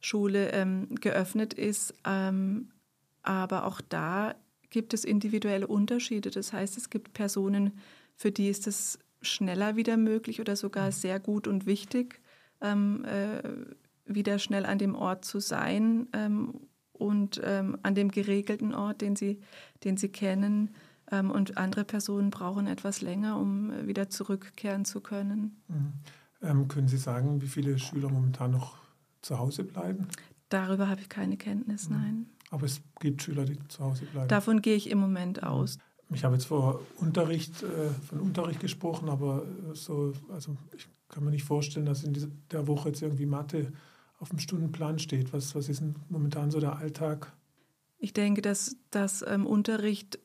Schule 0.00 0.50
ähm, 0.50 0.94
geöffnet 0.96 1.54
ist. 1.54 1.94
Ähm, 2.04 2.68
aber 3.24 3.64
auch 3.64 3.80
da 3.80 4.34
gibt 4.70 4.94
es 4.94 5.04
individuelle 5.04 5.66
Unterschiede. 5.66 6.30
Das 6.30 6.52
heißt, 6.52 6.76
es 6.76 6.90
gibt 6.90 7.12
Personen, 7.12 7.72
für 8.14 8.30
die 8.30 8.48
ist 8.48 8.66
es 8.66 8.98
schneller 9.22 9.76
wieder 9.76 9.96
möglich 9.96 10.40
oder 10.40 10.56
sogar 10.56 10.92
sehr 10.92 11.18
gut 11.18 11.48
und 11.48 11.66
wichtig, 11.66 12.20
ähm, 12.60 13.04
äh, 13.04 13.42
wieder 14.06 14.38
schnell 14.38 14.66
an 14.66 14.78
dem 14.78 14.94
Ort 14.94 15.24
zu 15.24 15.40
sein 15.40 16.08
ähm, 16.12 16.60
und 16.92 17.40
ähm, 17.42 17.78
an 17.82 17.94
dem 17.94 18.10
geregelten 18.10 18.74
Ort, 18.74 19.00
den 19.00 19.16
sie, 19.16 19.40
den 19.82 19.96
sie 19.96 20.10
kennen. 20.10 20.74
Ähm, 21.10 21.30
und 21.30 21.56
andere 21.56 21.84
Personen 21.84 22.30
brauchen 22.30 22.66
etwas 22.66 23.00
länger, 23.00 23.38
um 23.38 23.86
wieder 23.86 24.10
zurückkehren 24.10 24.84
zu 24.84 25.00
können. 25.00 25.62
Mhm. 25.68 25.92
Ähm, 26.42 26.68
können 26.68 26.88
Sie 26.88 26.98
sagen, 26.98 27.40
wie 27.40 27.48
viele 27.48 27.78
Schüler 27.78 28.10
momentan 28.10 28.50
noch 28.50 28.76
zu 29.22 29.38
Hause 29.38 29.64
bleiben? 29.64 30.08
Darüber 30.50 30.88
habe 30.88 31.00
ich 31.00 31.08
keine 31.08 31.36
Kenntnis, 31.36 31.88
mhm. 31.88 31.96
nein. 31.96 32.26
Aber 32.50 32.66
es 32.66 32.80
gibt 33.00 33.22
Schüler, 33.22 33.44
die 33.44 33.58
zu 33.68 33.84
Hause 33.84 34.04
bleiben. 34.06 34.28
Davon 34.28 34.62
gehe 34.62 34.76
ich 34.76 34.90
im 34.90 34.98
Moment 34.98 35.42
aus. 35.42 35.78
ich 36.12 36.24
habe 36.24 36.34
jetzt 36.34 36.46
vor 36.46 36.80
Unterricht, 36.96 37.62
äh, 37.62 37.90
von 38.08 38.20
Unterricht 38.20 38.60
gesprochen, 38.60 39.08
aber 39.08 39.44
so, 39.72 40.12
also 40.32 40.56
ich 40.76 40.86
kann 41.08 41.24
mir 41.24 41.30
nicht 41.30 41.44
vorstellen, 41.44 41.86
dass 41.86 42.04
in 42.04 42.42
der 42.50 42.66
Woche 42.66 42.88
jetzt 42.88 43.02
irgendwie 43.02 43.26
Mathe 43.26 43.72
auf 44.18 44.30
dem 44.30 44.38
Stundenplan 44.38 44.98
steht. 44.98 45.32
Was, 45.32 45.54
was 45.54 45.68
ist 45.68 45.80
denn 45.80 45.96
momentan 46.08 46.50
so 46.50 46.60
der 46.60 46.76
Alltag? 46.76 47.32
Ich 47.98 48.12
denke, 48.12 48.42
dass, 48.42 48.76
dass 48.90 49.24
ähm, 49.26 49.46
Unterricht 49.46 50.18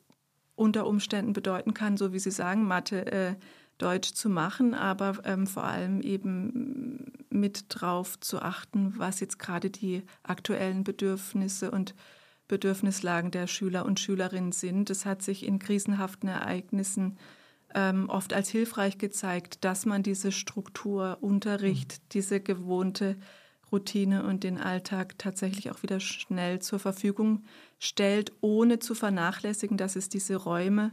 unter 0.54 0.86
Umständen 0.86 1.32
bedeuten 1.32 1.74
kann, 1.74 1.96
so 1.96 2.12
wie 2.12 2.18
Sie 2.18 2.30
sagen, 2.30 2.64
Mathe, 2.64 3.10
äh, 3.10 3.34
Deutsch 3.80 4.12
zu 4.12 4.28
machen, 4.28 4.74
aber 4.74 5.20
ähm, 5.24 5.46
vor 5.46 5.64
allem 5.64 6.00
eben 6.02 7.12
mit 7.30 7.66
drauf 7.68 8.18
zu 8.20 8.40
achten, 8.40 8.94
was 8.96 9.20
jetzt 9.20 9.38
gerade 9.38 9.70
die 9.70 10.02
aktuellen 10.22 10.84
Bedürfnisse 10.84 11.70
und 11.70 11.94
Bedürfnislagen 12.48 13.30
der 13.30 13.46
Schüler 13.46 13.84
und 13.84 14.00
Schülerinnen 14.00 14.52
sind. 14.52 14.90
Es 14.90 15.06
hat 15.06 15.22
sich 15.22 15.46
in 15.46 15.58
krisenhaften 15.58 16.28
Ereignissen 16.28 17.16
ähm, 17.74 18.08
oft 18.08 18.32
als 18.32 18.48
hilfreich 18.48 18.98
gezeigt, 18.98 19.64
dass 19.64 19.86
man 19.86 20.02
diese 20.02 20.32
Struktur, 20.32 21.18
Unterricht, 21.20 21.92
mhm. 21.92 22.08
diese 22.12 22.40
gewohnte 22.40 23.16
Routine 23.72 24.24
und 24.24 24.42
den 24.42 24.58
Alltag 24.58 25.16
tatsächlich 25.18 25.70
auch 25.70 25.82
wieder 25.82 26.00
schnell 26.00 26.58
zur 26.60 26.80
Verfügung 26.80 27.44
stellt, 27.78 28.32
ohne 28.40 28.80
zu 28.80 28.94
vernachlässigen, 28.94 29.76
dass 29.76 29.94
es 29.94 30.08
diese 30.08 30.36
Räume, 30.36 30.92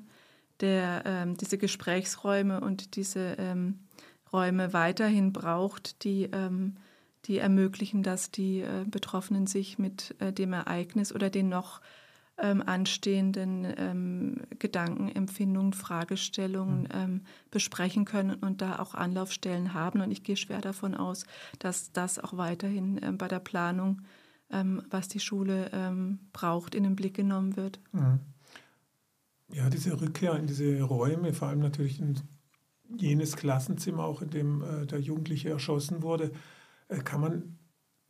der, 0.62 1.04
ähm, 1.06 1.38
diese 1.38 1.58
Gesprächsräume 1.58 2.62
und 2.62 2.96
diese 2.96 3.36
ähm, 3.38 3.80
Räume 4.32 4.74
weiterhin 4.74 5.34
braucht, 5.34 6.04
die, 6.04 6.24
ähm, 6.32 6.76
die 7.26 7.38
ermöglichen, 7.38 8.04
dass 8.04 8.32
die 8.32 8.62
äh, 8.62 8.86
Betroffenen 8.86 9.48
sich 9.48 9.80
mit 9.80 10.16
äh, 10.20 10.34
dem 10.34 10.54
Ereignis 10.54 11.14
oder 11.14 11.30
den 11.30 11.50
noch 11.50 11.82
ähm, 12.40 12.62
anstehenden 12.64 13.66
ähm, 13.78 14.42
Gedanken, 14.60 15.10
Empfindungen, 15.10 15.74
Fragestellungen 15.74 16.84
mhm. 16.84 17.22
besprechen 17.50 18.06
können 18.06 18.36
und 18.36 18.62
da 18.62 18.78
auch 18.78 18.94
Anlaufstellen 18.94 19.74
haben. 19.74 20.02
Und 20.02 20.12
ich 20.12 20.22
gehe 20.22 20.38
schwer 20.38 20.62
davon 20.62 20.94
aus, 20.94 21.26
dass 21.58 21.92
das 21.94 22.20
auch 22.20 22.38
weiterhin 22.38 23.00
ähm, 23.02 23.18
bei 23.18 23.28
der 23.28 23.40
Planung, 23.40 24.02
was 24.50 25.10
die 25.10 25.20
Schule 25.20 26.18
braucht, 26.32 26.74
in 26.74 26.84
den 26.84 26.96
Blick 26.96 27.16
genommen 27.16 27.58
wird. 27.58 27.82
Mhm. 27.92 28.22
Ja, 29.54 29.70
diese 29.70 30.00
Rückkehr 30.00 30.36
in 30.36 30.48
diese 30.48 30.82
Räume, 30.82 31.34
vor 31.34 31.48
allem 31.48 31.60
natürlich 31.60 32.00
in 32.00 32.20
jenes 32.98 33.36
Klassenzimmer, 33.36 34.04
auch 34.04 34.22
in 34.22 34.30
dem 34.30 34.62
äh, 34.62 34.86
der 34.86 35.00
Jugendliche 35.00 35.50
erschossen 35.50 36.02
wurde, 36.02 36.32
äh, 36.90 37.00
kann 37.00 37.22
man 37.22 37.58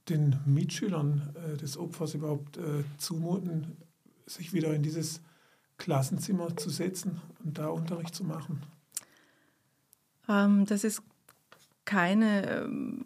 den 0.10 0.40
Mitschülern 0.46 1.36
äh, 1.36 1.58
des 1.58 1.78
Opfers 1.78 2.14
überhaupt 2.14 2.58
äh, 2.58 2.84
zumuten, 2.98 3.78
sich 4.26 4.54
wieder 4.54 4.74
in 4.74 4.84
dieses 4.84 5.22
Klassenzimmer 5.78 6.56
zu 6.58 6.70
setzen 6.70 7.22
und 7.44 7.58
da 7.58 7.68
Unterricht 7.68 8.16
zu 8.16 8.24
machen? 8.24 8.64
Ähm, 10.28 10.66
das 10.66 10.84
ist 10.84 11.02
keine 11.86 12.50
ähm, 12.50 13.06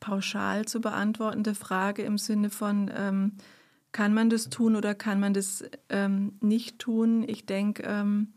pauschal 0.00 0.66
zu 0.66 0.80
beantwortende 0.80 1.54
Frage 1.54 2.02
im 2.02 2.18
Sinne 2.18 2.50
von, 2.50 2.90
ähm, 2.94 3.32
kann 3.94 4.12
man 4.12 4.28
das 4.28 4.50
tun 4.50 4.74
oder 4.74 4.92
kann 4.96 5.20
man 5.20 5.34
das 5.34 5.62
ähm, 5.88 6.32
nicht 6.40 6.80
tun? 6.80 7.24
Ich 7.28 7.46
denke, 7.46 7.84
ähm, 7.86 8.34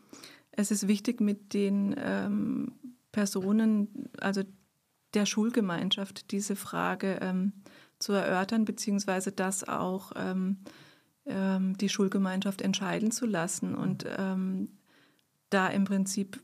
es 0.51 0.69
ist 0.69 0.87
wichtig, 0.87 1.19
mit 1.19 1.55
den 1.55 1.95
ähm, 1.97 2.73
Personen, 3.11 4.07
also 4.19 4.43
der 5.15 5.25
Schulgemeinschaft, 5.25 6.29
diese 6.31 6.55
Frage 6.55 7.51
zu 7.97 8.13
erörtern, 8.13 8.65
beziehungsweise 8.65 9.31
das 9.31 9.67
auch 9.67 10.11
ähm, 10.15 10.57
die 11.25 11.89
Schulgemeinschaft 11.89 12.61
entscheiden 12.61 13.09
zu 13.09 13.25
lassen 13.25 13.73
und 13.73 14.05
ähm, 14.17 14.77
da 15.49 15.69
im 15.69 15.85
Prinzip 15.85 16.39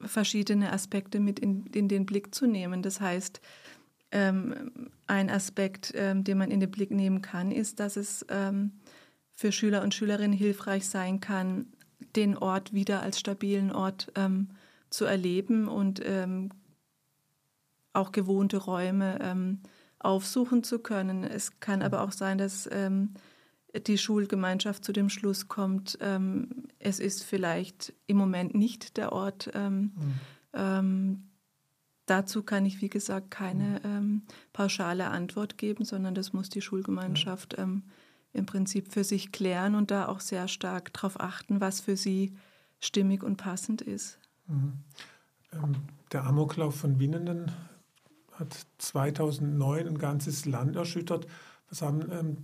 verschiedene 0.00 0.72
Aspekte 0.72 1.20
mit 1.20 1.38
in, 1.38 1.66
in 1.68 1.88
den 1.88 2.04
Blick 2.04 2.34
zu 2.34 2.46
nehmen. 2.46 2.82
Das 2.82 3.00
heißt, 3.00 3.40
ähm, 4.12 4.90
ein 5.06 5.30
Aspekt, 5.30 5.92
ähm, 5.94 6.24
den 6.24 6.38
man 6.38 6.50
in 6.50 6.60
den 6.60 6.70
Blick 6.70 6.90
nehmen 6.90 7.22
kann, 7.22 7.50
ist, 7.50 7.80
dass 7.80 7.96
es 7.96 8.24
ähm, 8.28 8.72
für 9.32 9.52
Schüler 9.52 9.82
und 9.82 9.94
Schülerinnen 9.94 10.36
hilfreich 10.36 10.88
sein 10.88 11.20
kann, 11.20 11.66
den 12.14 12.36
Ort 12.36 12.72
wieder 12.72 13.02
als 13.02 13.20
stabilen 13.20 13.72
Ort 13.72 14.12
ähm, 14.14 14.48
zu 14.90 15.04
erleben 15.04 15.68
und 15.68 16.00
ähm, 16.04 16.50
auch 17.92 18.12
gewohnte 18.12 18.58
Räume 18.58 19.18
ähm, 19.22 19.60
aufsuchen 19.98 20.62
zu 20.62 20.78
können. 20.78 21.24
Es 21.24 21.60
kann 21.60 21.82
aber 21.82 22.02
auch 22.02 22.12
sein, 22.12 22.38
dass 22.38 22.68
die 23.86 23.98
Schulgemeinschaft 23.98 24.84
zu 24.84 24.92
dem 24.92 25.08
Schluss 25.08 25.48
kommt, 25.48 25.98
es 26.78 27.00
ist 27.00 27.24
vielleicht 27.24 27.94
im 28.06 28.18
Moment 28.18 28.54
nicht 28.54 28.98
der 28.98 29.12
Ort. 29.12 29.50
Mhm. 29.54 31.22
Ähm, 32.08 32.16
dazu 32.16 32.42
kann 32.42 32.66
ich, 32.66 32.80
wie 32.80 32.88
gesagt, 32.88 33.30
keine 33.30 33.80
mhm. 33.82 33.84
ähm, 33.84 34.22
pauschale 34.52 35.08
Antwort 35.08 35.58
geben, 35.58 35.84
sondern 35.84 36.14
das 36.14 36.32
muss 36.32 36.48
die 36.48 36.62
Schulgemeinschaft 36.62 37.58
mhm. 37.58 37.82
im 38.32 38.46
Prinzip 38.46 38.92
für 38.92 39.04
sich 39.04 39.32
klären 39.32 39.74
und 39.74 39.90
da 39.90 40.08
auch 40.08 40.20
sehr 40.20 40.48
stark 40.48 40.92
darauf 40.92 41.20
achten, 41.20 41.60
was 41.60 41.80
für 41.80 41.96
sie 41.96 42.34
stimmig 42.80 43.22
und 43.22 43.36
passend 43.36 43.82
ist. 43.82 44.18
Mhm. 44.46 44.72
Ähm, 45.52 45.76
der 46.12 46.24
Amoklauf 46.24 46.76
von 46.76 46.98
Winnenden 46.98 47.50
hat 48.32 48.66
2009 48.78 49.88
ein 49.88 49.98
ganzes 49.98 50.46
Land 50.46 50.76
erschüttert. 50.76 51.26
Was 51.68 51.82
haben 51.82 52.10
ähm, 52.12 52.36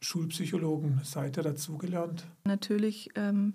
Schulpsychologen 0.00 1.00
seid 1.02 1.36
ihr 1.36 1.42
dazugelernt? 1.42 2.26
Natürlich 2.44 3.10
ähm, 3.16 3.54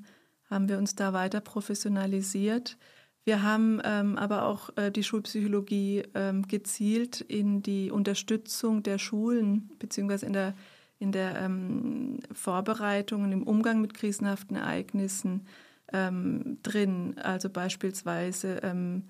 haben 0.49 0.67
wir 0.67 0.77
uns 0.77 0.95
da 0.95 1.13
weiter 1.13 1.39
professionalisiert. 1.39 2.77
Wir 3.25 3.41
haben 3.41 3.81
ähm, 3.85 4.17
aber 4.17 4.45
auch 4.45 4.75
äh, 4.75 4.91
die 4.91 5.03
Schulpsychologie 5.03 6.03
ähm, 6.13 6.47
gezielt 6.47 7.21
in 7.21 7.61
die 7.61 7.89
Unterstützung 7.89 8.83
der 8.83 8.97
Schulen 8.97 9.69
beziehungsweise 9.79 10.25
in 10.25 10.33
der, 10.33 10.53
in 10.99 11.11
der 11.11 11.39
ähm, 11.39 12.19
Vorbereitung 12.33 13.23
und 13.23 13.31
im 13.31 13.43
Umgang 13.43 13.79
mit 13.79 13.93
krisenhaften 13.93 14.57
Ereignissen 14.57 15.47
ähm, 15.93 16.57
drin. 16.63 17.15
Also 17.17 17.49
beispielsweise 17.49 18.59
ähm, 18.63 19.03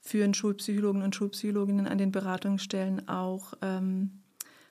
führen 0.00 0.34
Schulpsychologen 0.34 1.02
und 1.02 1.16
Schulpsychologinnen 1.16 1.88
an 1.88 1.98
den 1.98 2.12
Beratungsstellen 2.12 3.08
auch 3.08 3.54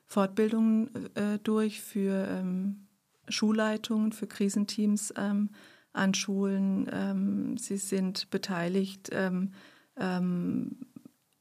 Fortbildungen 0.08 0.90
äh, 1.16 1.38
durch 1.44 1.82
für 1.82 2.28
ähm, 2.30 2.88
Schulleitungen, 3.28 4.14
für 4.14 4.26
Krisenteams 4.26 5.14
ähm, 5.18 5.50
an 5.98 6.14
Schulen. 6.14 6.90
Ähm, 6.92 7.58
sie 7.58 7.78
sind 7.78 8.30
beteiligt 8.30 9.10
ähm, 9.12 9.52
ähm, 9.98 10.78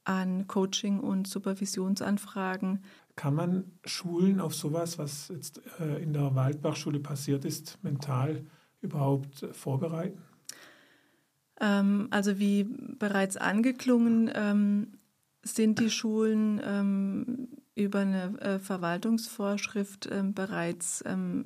an 0.03 0.47
Coaching- 0.47 0.99
und 0.99 1.27
Supervisionsanfragen. 1.27 2.83
Kann 3.15 3.35
man 3.35 3.71
Schulen 3.85 4.39
auf 4.39 4.55
sowas, 4.55 4.97
was 4.97 5.29
jetzt 5.29 5.61
äh, 5.79 6.01
in 6.01 6.13
der 6.13 6.35
Waldbachschule 6.35 6.99
passiert 6.99 7.45
ist, 7.45 7.77
mental 7.83 8.45
überhaupt 8.81 9.47
vorbereiten? 9.51 10.21
Ähm, 11.59 12.07
also 12.11 12.39
wie 12.39 12.63
bereits 12.63 13.37
angeklungen, 13.37 14.97
sind 15.43 15.79
die 15.79 15.89
Schulen 15.89 16.59
über 17.77 17.99
eine 17.99 18.39
äh, 18.41 18.59
Verwaltungsvorschrift 18.59 20.09
ähm, 20.11 20.33
bereits 20.33 21.03
ähm, 21.05 21.45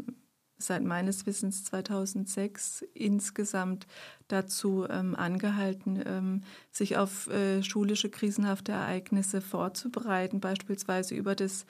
seit 0.62 0.84
meines 0.84 1.26
Wissens 1.26 1.63
2006 1.65 2.86
insgesamt 2.93 3.88
dazu 4.28 4.86
ähm, 4.89 5.15
angehalten, 5.15 6.02
ähm, 6.06 6.41
sich 6.71 6.97
auf 6.97 7.28
äh, 7.28 7.63
schulische 7.63 8.10
krisenhafte 8.10 8.71
Ereignisse 8.71 9.41
vorzubereiten, 9.41 10.39
beispielsweise 10.39 11.15
über 11.15 11.36
das 11.36 11.65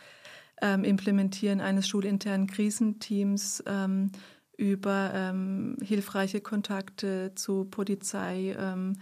ähm, 0.61 0.83
Implementieren 0.83 1.61
eines 1.61 1.87
schulinternen 1.87 2.47
Krisenteams, 2.47 3.63
ähm, 3.65 4.11
über 4.57 5.33
hilfreiche 5.81 6.39
Kontakte 6.39 7.31
zu 7.33 7.65
Polizei, 7.65 8.55
ähm, 8.59 8.93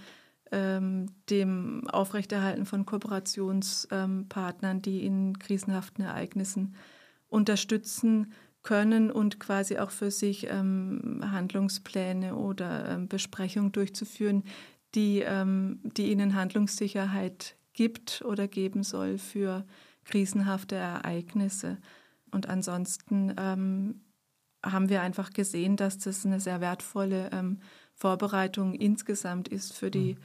dem 1.29 1.87
Aufrechterhalten 1.89 2.65
von 2.65 2.85
Kooperationspartnern, 2.85 4.77
ähm, 4.77 4.81
die 4.81 5.05
in 5.05 5.37
krisenhaften 5.37 6.03
Ereignissen 6.03 6.75
unterstützen 7.27 8.33
können 8.61 9.11
und 9.11 9.39
quasi 9.39 9.77
auch 9.77 9.91
für 9.91 10.11
sich 10.11 10.47
ähm, 10.49 11.21
Handlungspläne 11.23 12.35
oder 12.35 12.89
ähm, 12.89 13.07
Besprechungen 13.07 13.71
durchzuführen, 13.71 14.43
die, 14.95 15.19
ähm, 15.19 15.79
die 15.83 16.11
ihnen 16.11 16.35
Handlungssicherheit 16.35 17.55
gibt 17.73 18.23
oder 18.25 18.47
geben 18.47 18.83
soll 18.83 19.17
für 19.17 19.65
krisenhafte 20.03 20.75
Ereignisse. 20.75 21.77
Und 22.31 22.49
ansonsten 22.49 23.33
ähm, 23.37 24.01
haben 24.63 24.89
wir 24.89 25.01
einfach 25.01 25.31
gesehen, 25.31 25.77
dass 25.77 25.97
das 25.99 26.25
eine 26.25 26.39
sehr 26.39 26.59
wertvolle 26.59 27.57
Vorbereitung 27.95 28.75
insgesamt 28.75 29.47
ist 29.47 29.73
für 29.73 29.89
die 29.89 30.15
mhm 30.15 30.19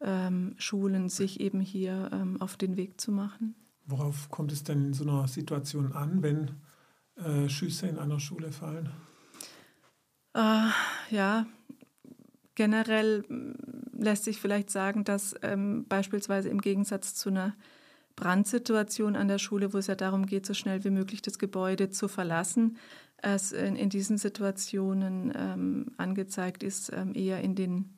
ähm, 0.00 0.54
Schulen, 0.58 1.08
sich 1.08 1.40
eben 1.40 1.60
hier 1.60 2.10
ähm, 2.12 2.40
auf 2.40 2.56
den 2.56 2.76
Weg 2.76 3.00
zu 3.00 3.12
machen. 3.12 3.54
Worauf 3.86 4.28
kommt 4.30 4.52
es 4.52 4.64
denn 4.64 4.86
in 4.86 4.94
so 4.94 5.04
einer 5.04 5.28
Situation 5.28 5.92
an, 5.92 6.22
wenn 6.22 6.50
äh, 7.16 7.48
Schüsse 7.48 7.86
in 7.88 7.98
einer 7.98 8.20
Schule 8.20 8.52
fallen? 8.52 8.90
Äh, 10.34 10.68
ja, 11.10 11.46
generell 12.54 13.24
mm, 13.28 14.02
lässt 14.02 14.24
sich 14.24 14.40
vielleicht 14.40 14.70
sagen, 14.70 15.04
dass 15.04 15.34
ähm, 15.42 15.86
beispielsweise 15.88 16.48
im 16.48 16.60
Gegensatz 16.60 17.14
zu 17.14 17.30
einer 17.30 17.54
Brandsituation 18.16 19.14
an 19.14 19.28
der 19.28 19.38
Schule, 19.38 19.72
wo 19.72 19.78
es 19.78 19.86
ja 19.86 19.94
darum 19.94 20.26
geht, 20.26 20.46
so 20.46 20.54
schnell 20.54 20.84
wie 20.84 20.90
möglich 20.90 21.22
das 21.22 21.38
Gebäude 21.38 21.90
zu 21.90 22.08
verlassen, 22.08 22.78
es 23.18 23.52
in, 23.52 23.76
in 23.76 23.90
diesen 23.90 24.18
Situationen 24.18 25.32
ähm, 25.36 25.86
angezeigt 25.98 26.62
ist, 26.62 26.92
ähm, 26.92 27.14
eher 27.14 27.40
in 27.40 27.54
den 27.54 27.96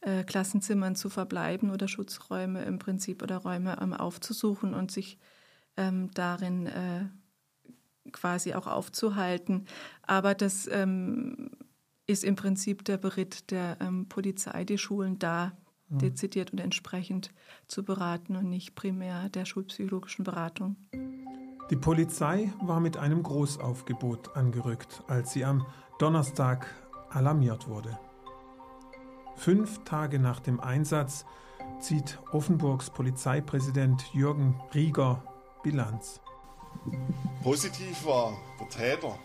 äh, 0.00 0.24
Klassenzimmern 0.24 0.96
zu 0.96 1.10
verbleiben 1.10 1.70
oder 1.70 1.88
Schutzräume 1.88 2.64
im 2.64 2.78
Prinzip 2.78 3.22
oder 3.22 3.38
Räume 3.38 3.78
ähm, 3.80 3.92
aufzusuchen 3.92 4.74
und 4.74 4.90
sich 4.90 5.18
ähm, 5.76 6.10
darin 6.14 6.66
äh, 6.66 7.06
quasi 8.12 8.54
auch 8.54 8.66
aufzuhalten. 8.66 9.66
Aber 10.02 10.34
das 10.34 10.68
ähm, 10.70 11.50
ist 12.06 12.24
im 12.24 12.36
Prinzip 12.36 12.84
der 12.84 12.96
Beritt 12.96 13.50
der 13.50 13.76
ähm, 13.80 14.08
Polizei, 14.08 14.64
die 14.64 14.78
Schulen 14.78 15.18
da 15.18 15.52
mhm. 15.88 15.98
dezidiert 15.98 16.52
und 16.52 16.58
entsprechend 16.58 17.32
zu 17.66 17.84
beraten 17.84 18.36
und 18.36 18.48
nicht 18.48 18.74
primär 18.74 19.28
der 19.28 19.44
schulpsychologischen 19.44 20.24
Beratung. 20.24 20.76
Die 21.70 21.76
Polizei 21.76 22.52
war 22.60 22.80
mit 22.80 22.96
einem 22.96 23.22
Großaufgebot 23.22 24.36
angerückt, 24.36 25.04
als 25.06 25.32
sie 25.32 25.44
am 25.44 25.64
Donnerstag 26.00 26.66
alarmiert 27.10 27.68
wurde. 27.68 27.98
Fünf 29.36 29.84
Tage 29.84 30.18
nach 30.18 30.40
dem 30.40 30.60
Einsatz 30.60 31.24
zieht 31.78 32.18
Offenburgs 32.32 32.90
Polizeipräsident 32.90 34.02
Jürgen 34.12 34.60
Rieger 34.74 35.22
Bilanz. 35.62 36.20
Positiv 37.42 38.04
war, 38.04 38.36
der 38.60 38.68
Täter 38.68 39.18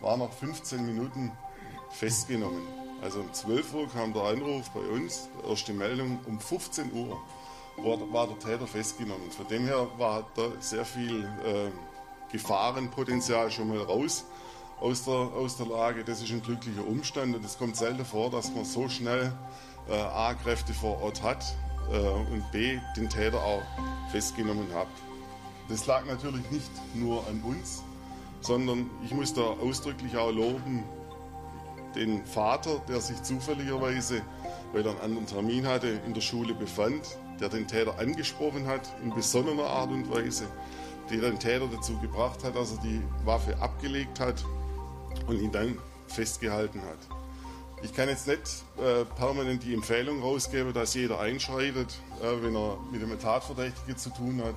war 0.00 0.16
nach 0.16 0.30
15 0.30 0.84
Minuten 0.84 1.32
festgenommen. 1.90 2.62
Also 3.02 3.20
um 3.20 3.32
12 3.32 3.74
Uhr 3.74 3.88
kam 3.88 4.12
der 4.12 4.22
Anruf 4.22 4.70
bei 4.70 4.80
uns, 4.80 5.28
erste 5.48 5.72
Meldung, 5.72 6.18
um 6.26 6.40
15 6.40 6.92
Uhr 6.92 7.16
war, 7.76 8.26
der 8.26 8.38
Täter 8.38 8.66
festgenommen. 8.66 9.30
Von 9.30 9.46
dem 9.48 9.64
her 9.64 9.86
war 9.98 10.26
da 10.34 10.50
sehr 10.60 10.84
viel 10.84 11.24
äh, 11.44 11.70
Gefahrenpotenzial 12.32 13.50
schon 13.50 13.68
mal 13.68 13.78
raus 13.78 14.24
aus 14.80 15.04
der, 15.04 15.14
aus 15.14 15.56
der 15.56 15.66
Lage. 15.66 16.04
Das 16.04 16.20
ist 16.20 16.30
ein 16.30 16.42
glücklicher 16.42 16.86
Umstand 16.86 17.34
und 17.36 17.44
es 17.44 17.58
kommt 17.58 17.76
selten 17.76 18.04
vor, 18.04 18.30
dass 18.30 18.52
man 18.52 18.64
so 18.64 18.88
schnell 18.88 19.32
äh, 19.88 19.94
A, 19.94 20.34
Kräfte 20.34 20.74
vor 20.74 21.00
Ort 21.02 21.22
hat 21.22 21.44
äh, 21.92 21.98
und 21.98 22.50
B, 22.52 22.78
den 22.96 23.08
Täter 23.08 23.42
auch 23.42 23.62
festgenommen 24.10 24.72
hat. 24.74 24.88
Das 25.68 25.86
lag 25.86 26.04
natürlich 26.06 26.50
nicht 26.50 26.70
nur 26.94 27.26
an 27.26 27.42
uns, 27.42 27.82
sondern 28.40 28.88
ich 29.04 29.12
muss 29.12 29.34
da 29.34 29.42
ausdrücklich 29.42 30.16
auch 30.16 30.30
loben 30.30 30.84
den 31.94 32.24
Vater, 32.24 32.80
der 32.88 33.00
sich 33.00 33.22
zufälligerweise, 33.22 34.22
weil 34.72 34.84
er 34.84 34.92
einen 34.92 35.00
anderen 35.00 35.26
Termin 35.26 35.66
hatte, 35.66 36.00
in 36.06 36.14
der 36.14 36.20
Schule 36.20 36.54
befand, 36.54 37.18
der 37.40 37.48
den 37.48 37.66
Täter 37.66 37.98
angesprochen 37.98 38.66
hat 38.66 38.88
in 39.02 39.14
besonderer 39.14 39.68
Art 39.68 39.90
und 39.90 40.10
Weise, 40.10 40.44
der 41.10 41.20
den 41.20 41.38
Täter 41.38 41.68
dazu 41.72 41.98
gebracht 41.98 42.44
hat, 42.44 42.56
dass 42.56 42.72
er 42.72 42.78
die 42.78 43.02
Waffe 43.24 43.56
abgelegt 43.60 44.20
hat 44.20 44.44
und 45.26 45.40
ihn 45.40 45.52
dann 45.52 45.78
festgehalten 46.06 46.80
hat. 46.82 46.98
Ich 47.82 47.94
kann 47.94 48.08
jetzt 48.08 48.26
nicht 48.26 48.64
äh, 48.78 49.04
permanent 49.04 49.62
die 49.62 49.72
Empfehlung 49.72 50.20
rausgeben, 50.20 50.72
dass 50.72 50.94
jeder 50.94 51.20
einschreitet, 51.20 52.00
äh, 52.20 52.42
wenn 52.42 52.56
er 52.56 52.76
mit 52.90 53.02
einem 53.02 53.18
Tatverdächtigen 53.20 53.96
zu 53.96 54.10
tun 54.10 54.42
hat, 54.44 54.56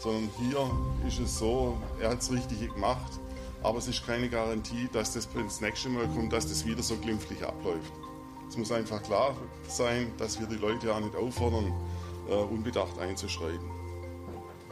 sondern 0.00 0.30
hier 0.38 0.70
ist 1.06 1.20
es 1.20 1.38
so, 1.38 1.76
er 2.00 2.10
hat 2.10 2.22
es 2.22 2.32
richtig 2.32 2.72
gemacht, 2.72 3.20
aber 3.62 3.78
es 3.78 3.86
ist 3.86 4.04
keine 4.06 4.28
Garantie, 4.28 4.88
dass 4.92 5.12
das 5.12 5.28
das 5.32 5.60
nächste 5.60 5.90
Mal 5.90 6.08
kommt, 6.08 6.32
dass 6.32 6.48
das 6.48 6.64
wieder 6.64 6.82
so 6.82 6.96
glimpflich 6.96 7.44
abläuft. 7.44 7.92
Es 8.48 8.56
muss 8.56 8.72
einfach 8.72 9.02
klar 9.02 9.36
sein, 9.68 10.10
dass 10.18 10.40
wir 10.40 10.46
die 10.46 10.56
Leute 10.56 10.92
auch 10.92 11.00
nicht 11.00 11.14
auffordern, 11.14 11.72
äh, 12.28 12.34
unbedacht 12.34 12.98
einzuschreiten. 12.98 13.70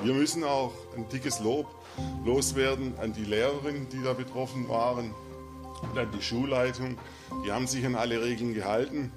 Wir 0.02 0.14
müssen 0.14 0.44
auch 0.44 0.72
ein 0.96 1.08
dickes 1.08 1.40
Lob 1.40 1.66
loswerden 2.24 2.98
an 2.98 3.12
die 3.12 3.24
Lehrerinnen, 3.24 3.88
die 3.90 4.02
da 4.02 4.14
betroffen 4.14 4.68
waren, 4.68 5.12
und 5.82 5.98
an 5.98 6.10
die 6.10 6.22
Schulleitung. 6.22 6.96
Die 7.44 7.52
haben 7.52 7.66
sich 7.66 7.84
an 7.84 7.94
alle 7.94 8.22
Regeln 8.22 8.54
gehalten. 8.54 9.12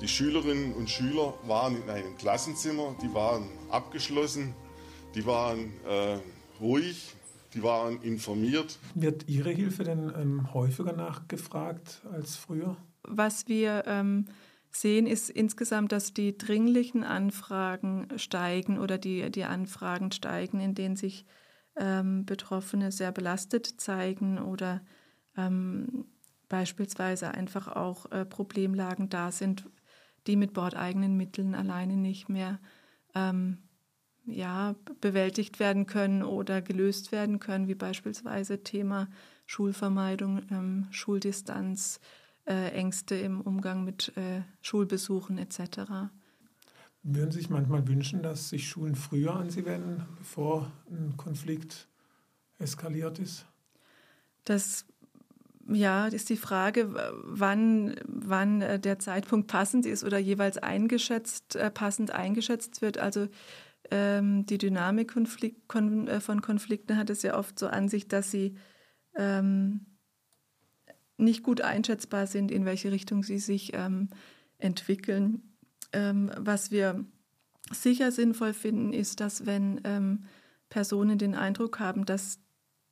Die 0.00 0.08
Schülerinnen 0.08 0.74
und 0.74 0.90
Schüler 0.90 1.34
waren 1.46 1.80
in 1.80 1.88
einem 1.88 2.16
Klassenzimmer, 2.16 2.94
die 3.00 3.14
waren 3.14 3.48
abgeschlossen, 3.70 4.54
die 5.14 5.26
waren 5.26 5.72
äh, 5.86 6.18
ruhig, 6.60 7.14
die 7.54 7.62
waren 7.62 8.00
informiert. 8.02 8.78
Wird 8.94 9.28
Ihre 9.28 9.50
Hilfe 9.50 9.84
denn 9.84 10.12
ähm, 10.16 10.54
häufiger 10.54 10.92
nachgefragt 10.92 12.02
als 12.12 12.36
früher? 12.36 12.76
Was 13.02 13.48
wir 13.48 13.84
ähm, 13.86 14.26
sehen, 14.70 15.06
ist 15.06 15.28
insgesamt, 15.28 15.92
dass 15.92 16.14
die 16.14 16.36
dringlichen 16.36 17.04
Anfragen 17.04 18.08
steigen 18.16 18.78
oder 18.78 18.98
die, 18.98 19.30
die 19.30 19.44
Anfragen 19.44 20.12
steigen, 20.12 20.60
in 20.60 20.74
denen 20.74 20.96
sich 20.96 21.26
ähm, 21.76 22.24
Betroffene 22.24 22.92
sehr 22.92 23.12
belastet 23.12 23.80
zeigen 23.80 24.38
oder 24.38 24.82
ähm, 25.36 26.06
beispielsweise 26.48 27.32
einfach 27.32 27.68
auch 27.68 28.10
äh, 28.12 28.24
Problemlagen 28.24 29.08
da 29.08 29.30
sind, 29.32 29.68
die 30.26 30.36
mit 30.36 30.52
bordeigenen 30.52 31.16
Mitteln 31.16 31.54
alleine 31.54 31.96
nicht 31.96 32.28
mehr 32.28 32.60
ähm, 33.14 33.58
ja, 34.24 34.74
bewältigt 35.00 35.58
werden 35.58 35.86
können 35.86 36.22
oder 36.22 36.62
gelöst 36.62 37.12
werden 37.12 37.40
können, 37.40 37.68
wie 37.68 37.74
beispielsweise 37.74 38.62
Thema 38.62 39.08
Schulvermeidung, 39.46 40.42
ähm, 40.50 40.86
Schuldistanz, 40.90 42.00
äh, 42.44 42.70
Ängste 42.70 43.16
im 43.16 43.40
Umgang 43.40 43.84
mit 43.84 44.16
äh, 44.16 44.42
Schulbesuchen 44.60 45.38
etc. 45.38 46.10
Würden 47.02 47.32
Sie 47.32 47.38
sich 47.38 47.50
manchmal 47.50 47.86
wünschen, 47.88 48.22
dass 48.22 48.48
sich 48.48 48.68
Schulen 48.68 48.94
früher 48.94 49.34
an 49.34 49.50
Sie 49.50 49.64
wenden, 49.64 50.06
bevor 50.18 50.70
ein 50.88 51.16
Konflikt 51.16 51.88
eskaliert 52.58 53.18
ist? 53.18 53.46
Das 54.44 54.86
ja, 55.68 56.06
ist 56.06 56.28
die 56.28 56.36
Frage, 56.36 56.94
wann, 57.24 57.94
wann 58.06 58.62
äh, 58.62 58.78
der 58.78 58.98
Zeitpunkt 58.98 59.48
passend 59.48 59.86
ist 59.86 60.04
oder 60.04 60.18
jeweils 60.18 60.58
eingeschätzt, 60.58 61.56
äh, 61.56 61.70
passend 61.70 62.10
eingeschätzt 62.10 62.82
wird. 62.82 62.98
Also 62.98 63.28
ähm, 63.90 64.46
die 64.46 64.58
Dynamik 64.58 65.12
Konflikt, 65.12 65.68
kon, 65.68 66.08
äh, 66.08 66.20
von 66.20 66.40
Konflikten 66.40 66.96
hat 66.96 67.10
es 67.10 67.22
ja 67.22 67.36
oft 67.36 67.58
so 67.58 67.66
an 67.66 67.88
sich, 67.88 68.08
dass 68.08 68.30
sie 68.30 68.56
ähm, 69.16 69.86
nicht 71.16 71.42
gut 71.42 71.60
einschätzbar 71.60 72.26
sind, 72.26 72.50
in 72.50 72.64
welche 72.64 72.90
Richtung 72.92 73.22
sie 73.22 73.38
sich 73.38 73.72
ähm, 73.74 74.08
entwickeln. 74.58 75.42
Ähm, 75.92 76.30
was 76.36 76.70
wir 76.70 77.04
sicher 77.70 78.12
sinnvoll 78.12 78.54
finden, 78.54 78.92
ist, 78.92 79.20
dass 79.20 79.46
wenn 79.46 79.80
ähm, 79.84 80.24
Personen 80.68 81.18
den 81.18 81.34
Eindruck 81.34 81.80
haben, 81.80 82.06
dass 82.06 82.38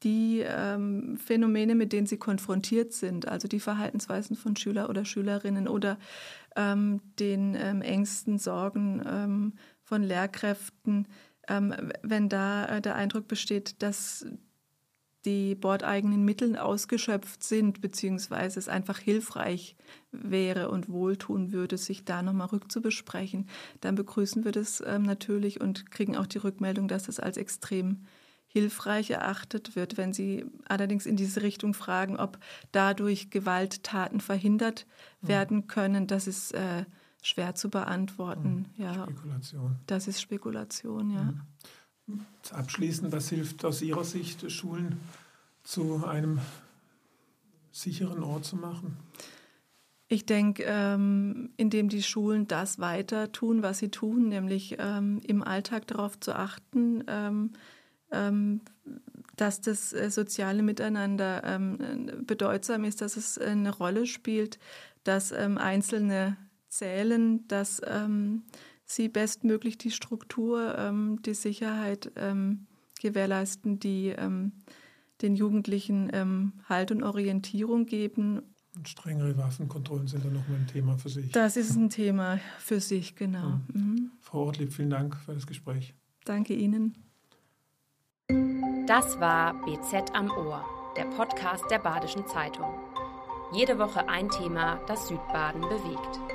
die 0.03 0.43
ähm, 0.47 1.19
Phänomene, 1.19 1.75
mit 1.75 1.93
denen 1.93 2.07
sie 2.07 2.17
konfrontiert 2.17 2.93
sind, 2.93 3.29
also 3.29 3.49
die 3.49 3.61
Verhaltensweisen 3.61 4.37
von 4.37 4.57
Schüler 4.57 4.89
oder 4.89 5.05
Schülerinnen 5.05 5.69
oder 5.69 5.99
ähm, 6.57 7.01
den 7.19 7.55
ähm, 7.55 7.83
Ängsten, 7.83 8.39
Sorgen 8.39 9.03
ähm, 9.07 9.53
von 9.91 10.05
Lehrkräften, 10.05 11.09
ähm, 11.49 11.75
wenn 12.03 12.29
da 12.29 12.65
äh, 12.67 12.81
der 12.81 12.95
Eindruck 12.95 13.27
besteht, 13.27 13.83
dass 13.83 14.25
die 15.25 15.57
bordeigenen 15.57 16.25
Mittel 16.25 16.57
ausgeschöpft 16.57 17.43
sind, 17.43 17.81
beziehungsweise 17.81 18.61
es 18.61 18.69
einfach 18.69 18.99
hilfreich 19.01 19.75
wäre 20.13 20.71
und 20.71 20.89
wohltun 20.89 21.51
würde, 21.51 21.77
sich 21.77 22.05
da 22.05 22.23
nochmal 22.23 22.47
rückzubesprechen, 22.47 23.49
dann 23.81 23.97
begrüßen 23.97 24.45
wir 24.45 24.53
das 24.53 24.81
ähm, 24.87 25.03
natürlich 25.03 25.61
und 25.61 25.91
kriegen 25.91 26.17
auch 26.17 26.29
die 26.29 26.39
Rückmeldung, 26.39 26.87
dass 26.87 27.03
das 27.03 27.19
als 27.19 27.37
extrem 27.37 28.07
hilfreich 28.47 29.11
erachtet 29.11 29.75
wird. 29.75 29.97
Wenn 29.97 30.13
Sie 30.13 30.47
allerdings 30.69 31.05
in 31.05 31.17
diese 31.17 31.43
Richtung 31.43 31.75
fragen, 31.75 32.17
ob 32.17 32.39
dadurch 32.71 33.31
Gewalttaten 33.31 34.21
verhindert 34.21 34.87
mhm. 35.21 35.29
werden 35.29 35.67
können, 35.67 36.07
das 36.07 36.29
ist 36.29 36.55
äh, 36.55 36.85
schwer 37.23 37.55
zu 37.55 37.71
beantworten. 37.71 38.67
Mhm. 38.77 38.83
Ja. 38.83 39.05
Spekulation. 39.05 39.77
Das 39.87 40.09
ist 40.09 40.21
Spekulation, 40.21 41.11
ja. 41.11 41.35
Mhm. 42.07 42.27
Abschließend, 42.51 43.13
was 43.13 43.29
hilft 43.29 43.65
aus 43.65 43.83
Ihrer 43.83 44.05
Sicht, 44.05 44.51
Schulen 44.51 45.01
zu 45.63 46.05
einem 46.05 46.41
sicheren 47.71 48.23
Ort 48.23 48.45
zu 48.45 48.57
machen? 48.57 48.97
Ich 50.13 50.27
denke, 50.27 50.65
ähm, 50.67 51.51
indem 51.57 51.89
die 51.89 52.03
Schulen 52.03 52.49
das 52.49 52.81
weiter 52.81 53.31
tun, 53.31 53.63
was 53.63 53.79
sie 53.79 53.91
tun, 53.91 54.29
nämlich 54.29 54.77
ähm, 54.81 55.21
im 55.25 55.45
Alltag 55.45 55.87
darauf 55.87 56.19
zu 56.19 56.35
achten, 56.35 57.05
ähm, 57.07 57.53
ähm, 58.11 58.61
dass 59.37 59.61
das 59.61 59.93
äh, 59.93 60.11
soziale 60.11 60.65
Miteinander 60.65 61.45
ähm, 61.45 62.25
bedeutsam 62.27 62.83
ist, 62.83 63.01
dass 63.03 63.17
es 63.17 63.39
eine 63.39 63.71
Rolle 63.71 64.07
spielt, 64.07 64.59
dass 65.05 65.31
ähm, 65.31 65.59
Einzelne 65.59 66.37
zählen, 66.71 67.47
dass 67.49 67.83
sie 68.87 69.09
bestmöglich 69.09 69.77
die 69.77 69.91
Struktur, 69.91 70.93
die 71.25 71.35
Sicherheit 71.35 72.11
gewährleisten, 73.01 73.79
die 73.79 74.15
den 75.21 75.37
Jugendlichen 75.37 76.55
Halt 76.69 76.91
und 76.91 77.03
Orientierung 77.03 77.85
geben 77.85 78.41
Und 78.77 78.89
strengere 78.89 79.37
Waffenkontrollen 79.37 80.07
sind 80.07 80.25
dann 80.25 80.33
nochmal 80.33 80.59
ein 80.59 80.67
Thema 80.67 80.97
für 80.97 81.09
sich. 81.09 81.33
Das 81.33 81.57
ist 81.57 81.77
ein 81.77 81.91
Thema 81.91 82.39
für 82.59 82.81
sich, 82.81 83.17
genau. 83.17 83.61
Mhm. 83.73 84.13
Frau 84.21 84.47
Ortlieb, 84.47 84.73
vielen 84.73 84.91
Dank 84.91 85.17
für 85.17 85.35
das 85.35 85.47
Gespräch. 85.47 85.95
Danke 86.25 86.55
Ihnen. 86.55 86.97
Das 88.87 89.19
war 89.19 89.55
BZ 89.65 90.15
am 90.15 90.31
Ohr, 90.31 90.65
der 90.97 91.05
Podcast 91.05 91.65
der 91.71 91.79
Badischen 91.79 92.27
Zeitung. 92.29 92.69
Jede 93.53 93.79
Woche 93.79 94.09
ein 94.09 94.29
Thema, 94.29 94.81
das 94.87 95.09
Südbaden 95.09 95.63
bewegt. 95.63 96.30